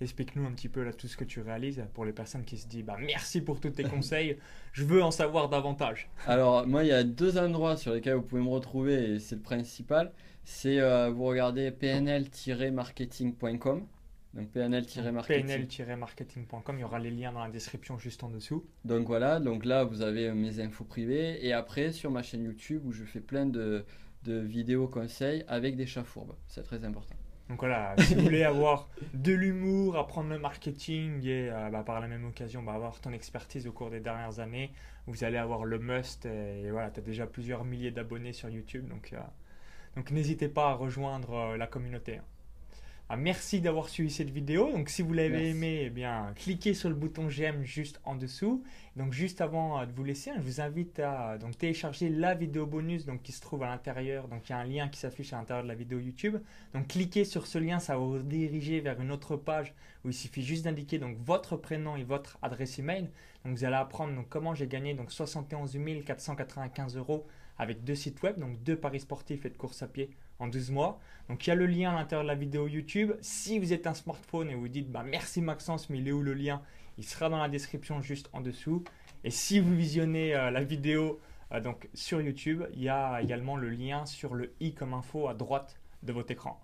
Explique-nous 0.00 0.46
un 0.46 0.52
petit 0.52 0.70
peu 0.70 0.82
là 0.82 0.94
tout 0.94 1.06
ce 1.06 1.18
que 1.18 1.24
tu 1.24 1.40
réalises 1.40 1.84
pour 1.92 2.06
les 2.06 2.12
personnes 2.12 2.44
qui 2.44 2.56
se 2.56 2.66
disent 2.66 2.84
bah, 2.84 2.96
merci 2.98 3.42
pour 3.42 3.60
tous 3.60 3.70
tes 3.70 3.84
conseils, 3.84 4.38
je 4.72 4.84
veux 4.84 5.02
en 5.02 5.10
savoir 5.10 5.50
davantage. 5.50 6.08
Alors 6.26 6.66
moi 6.66 6.84
il 6.84 6.88
y 6.88 6.92
a 6.92 7.04
deux 7.04 7.36
endroits 7.36 7.76
sur 7.76 7.92
lesquels 7.92 8.14
vous 8.14 8.22
pouvez 8.22 8.42
me 8.42 8.48
retrouver 8.48 9.12
et 9.12 9.18
c'est 9.18 9.36
le 9.36 9.42
principal. 9.42 10.10
C'est 10.44 10.80
vous 11.10 11.24
regardez 11.24 11.70
pnl-marketing.com 11.70 13.86
donc 14.34 14.50
pnl-marketing.com, 14.50 16.76
il 16.76 16.80
y 16.80 16.84
aura 16.84 16.98
les 16.98 17.12
liens 17.12 17.32
dans 17.32 17.44
la 17.44 17.50
description 17.50 17.98
juste 17.98 18.24
en 18.24 18.28
dessous. 18.28 18.66
Donc 18.84 19.06
voilà, 19.06 19.38
donc 19.38 19.64
là 19.64 19.84
vous 19.84 20.02
avez 20.02 20.32
mes 20.32 20.60
infos 20.60 20.84
privées 20.84 21.46
et 21.46 21.52
après 21.52 21.92
sur 21.92 22.10
ma 22.10 22.22
chaîne 22.22 22.42
YouTube 22.42 22.84
où 22.84 22.90
je 22.90 23.04
fais 23.04 23.20
plein 23.20 23.46
de, 23.46 23.84
de 24.24 24.40
vidéos 24.40 24.88
conseils 24.88 25.44
avec 25.46 25.76
des 25.76 25.86
chats 25.86 26.02
fourbes. 26.02 26.34
C'est 26.48 26.64
très 26.64 26.84
important. 26.84 27.14
Donc 27.48 27.60
voilà, 27.60 27.94
si 27.98 28.14
vous 28.14 28.22
voulez 28.22 28.42
avoir 28.42 28.88
de 29.12 29.32
l'humour, 29.32 29.98
apprendre 29.98 30.30
le 30.30 30.38
marketing 30.38 31.24
et 31.26 31.50
euh, 31.50 31.70
bah, 31.70 31.82
par 31.84 32.00
la 32.00 32.08
même 32.08 32.24
occasion 32.24 32.62
bah, 32.62 32.72
avoir 32.72 33.00
ton 33.00 33.12
expertise 33.12 33.66
au 33.66 33.72
cours 33.72 33.90
des 33.90 34.00
dernières 34.00 34.40
années, 34.40 34.72
vous 35.06 35.24
allez 35.24 35.36
avoir 35.36 35.64
le 35.64 35.78
must 35.78 36.26
et, 36.26 36.70
voilà, 36.70 36.90
tu 36.90 37.00
as 37.00 37.02
déjà 37.02 37.26
plusieurs 37.26 37.64
milliers 37.64 37.90
d'abonnés 37.90 38.32
sur 38.32 38.48
YouTube 38.48 38.88
donc, 38.88 39.12
euh, 39.12 39.18
donc 39.94 40.10
n'hésitez 40.10 40.48
pas 40.48 40.70
à 40.70 40.74
rejoindre 40.74 41.34
euh, 41.34 41.56
la 41.58 41.66
communauté. 41.66 42.16
Hein. 42.16 42.24
Ah, 43.10 43.18
merci 43.18 43.60
d'avoir 43.60 43.90
suivi 43.90 44.10
cette 44.10 44.30
vidéo. 44.30 44.72
Donc, 44.72 44.88
si 44.88 45.02
vous 45.02 45.12
l'avez 45.12 45.50
aimé, 45.50 45.82
eh 45.84 45.90
bien, 45.90 46.32
cliquez 46.36 46.72
sur 46.72 46.88
le 46.88 46.94
bouton 46.94 47.28
j'aime 47.28 47.62
juste 47.62 48.00
en 48.04 48.14
dessous. 48.14 48.64
Donc, 48.96 49.12
juste 49.12 49.42
avant 49.42 49.78
euh, 49.78 49.84
de 49.84 49.92
vous 49.92 50.04
laisser, 50.04 50.30
hein, 50.30 50.36
je 50.38 50.42
vous 50.42 50.60
invite 50.62 51.00
à 51.00 51.36
donc, 51.36 51.58
télécharger 51.58 52.08
la 52.08 52.34
vidéo 52.34 52.64
bonus 52.64 53.04
donc, 53.04 53.22
qui 53.22 53.32
se 53.32 53.42
trouve 53.42 53.62
à 53.62 53.66
l'intérieur. 53.66 54.26
Donc, 54.28 54.48
il 54.48 54.52
y 54.52 54.54
a 54.54 54.58
un 54.58 54.64
lien 54.64 54.88
qui 54.88 54.98
s'affiche 54.98 55.34
à 55.34 55.36
l'intérieur 55.36 55.64
de 55.64 55.68
la 55.68 55.74
vidéo 55.74 55.98
YouTube. 55.98 56.38
Donc, 56.72 56.88
cliquez 56.88 57.26
sur 57.26 57.46
ce 57.46 57.58
lien, 57.58 57.78
ça 57.78 57.92
va 57.92 57.98
vous 57.98 58.12
rediriger 58.12 58.80
vers 58.80 58.98
une 58.98 59.12
autre 59.12 59.36
page 59.36 59.74
où 60.06 60.08
il 60.08 60.14
suffit 60.14 60.42
juste 60.42 60.64
d'indiquer 60.64 60.98
donc, 60.98 61.18
votre 61.18 61.58
prénom 61.58 61.96
et 61.96 62.04
votre 62.04 62.38
adresse 62.40 62.78
email. 62.78 63.10
Donc, 63.44 63.58
vous 63.58 63.64
allez 63.64 63.76
apprendre 63.76 64.14
donc, 64.14 64.30
comment 64.30 64.54
j'ai 64.54 64.66
gagné 64.66 64.94
donc, 64.94 65.12
71 65.12 65.76
495 66.06 66.96
euros 66.96 67.26
avec 67.58 67.84
deux 67.84 67.94
sites 67.94 68.22
web, 68.22 68.38
donc 68.38 68.62
deux 68.62 68.76
paris 68.76 69.00
sportifs 69.00 69.44
et 69.44 69.50
de 69.50 69.56
course 69.56 69.82
à 69.82 69.88
pied 69.88 70.10
en 70.38 70.48
12 70.48 70.70
mois. 70.70 70.98
Donc 71.28 71.46
il 71.46 71.50
y 71.50 71.52
a 71.52 71.56
le 71.56 71.66
lien 71.66 71.90
à 71.92 71.94
l'intérieur 71.94 72.24
de 72.24 72.28
la 72.28 72.34
vidéo 72.34 72.68
YouTube. 72.68 73.12
Si 73.20 73.58
vous 73.58 73.72
êtes 73.72 73.86
un 73.86 73.94
smartphone 73.94 74.50
et 74.50 74.54
vous 74.54 74.68
dites 74.68 74.90
bah, 74.90 75.04
merci 75.04 75.40
Maxence, 75.40 75.88
mais 75.90 75.98
il 75.98 76.08
est 76.08 76.12
où 76.12 76.22
le 76.22 76.34
lien? 76.34 76.62
Il 76.98 77.04
sera 77.04 77.28
dans 77.28 77.38
la 77.38 77.48
description 77.48 78.00
juste 78.00 78.28
en 78.32 78.40
dessous. 78.40 78.84
Et 79.24 79.30
si 79.30 79.58
vous 79.58 79.74
visionnez 79.74 80.34
euh, 80.34 80.50
la 80.50 80.62
vidéo 80.62 81.18
euh, 81.52 81.60
donc 81.60 81.88
sur 81.94 82.20
YouTube, 82.20 82.64
il 82.74 82.82
y 82.82 82.88
a 82.88 83.20
également 83.22 83.56
le 83.56 83.70
lien 83.70 84.06
sur 84.06 84.34
le 84.34 84.54
i 84.60 84.74
comme 84.74 84.94
info 84.94 85.28
à 85.28 85.34
droite 85.34 85.80
de 86.02 86.12
votre 86.12 86.30
écran. 86.30 86.60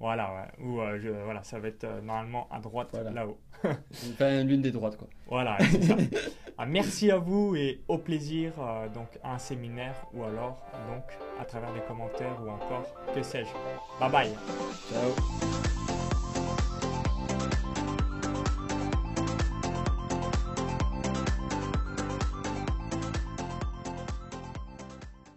Voilà, 0.00 0.50
Ou 0.58 0.80
euh, 0.80 1.22
voilà, 1.24 1.42
ça 1.42 1.58
va 1.60 1.68
être 1.68 1.86
normalement 2.02 2.48
à 2.50 2.58
droite 2.58 2.94
là-haut. 2.94 3.38
enfin, 3.64 4.42
l'une 4.44 4.62
des 4.62 4.70
droites, 4.70 4.96
quoi. 4.96 5.08
Voilà, 5.26 5.58
c'est 5.60 5.82
ça. 5.82 5.96
Ah, 6.62 6.66
merci 6.66 7.10
à 7.10 7.16
vous 7.16 7.56
et 7.56 7.80
au 7.88 7.96
plaisir 7.96 8.52
euh, 8.58 8.86
donc 8.90 9.08
à 9.22 9.32
un 9.32 9.38
séminaire 9.38 9.94
ou 10.12 10.24
alors 10.24 10.62
donc 10.92 11.04
à 11.40 11.44
travers 11.46 11.72
des 11.72 11.80
commentaires 11.80 12.36
ou 12.44 12.50
encore 12.50 12.84
que 13.14 13.22
sais-je. 13.22 13.48
Bye 13.98 14.12
bye. 14.12 14.30
Ciao. 14.92 15.69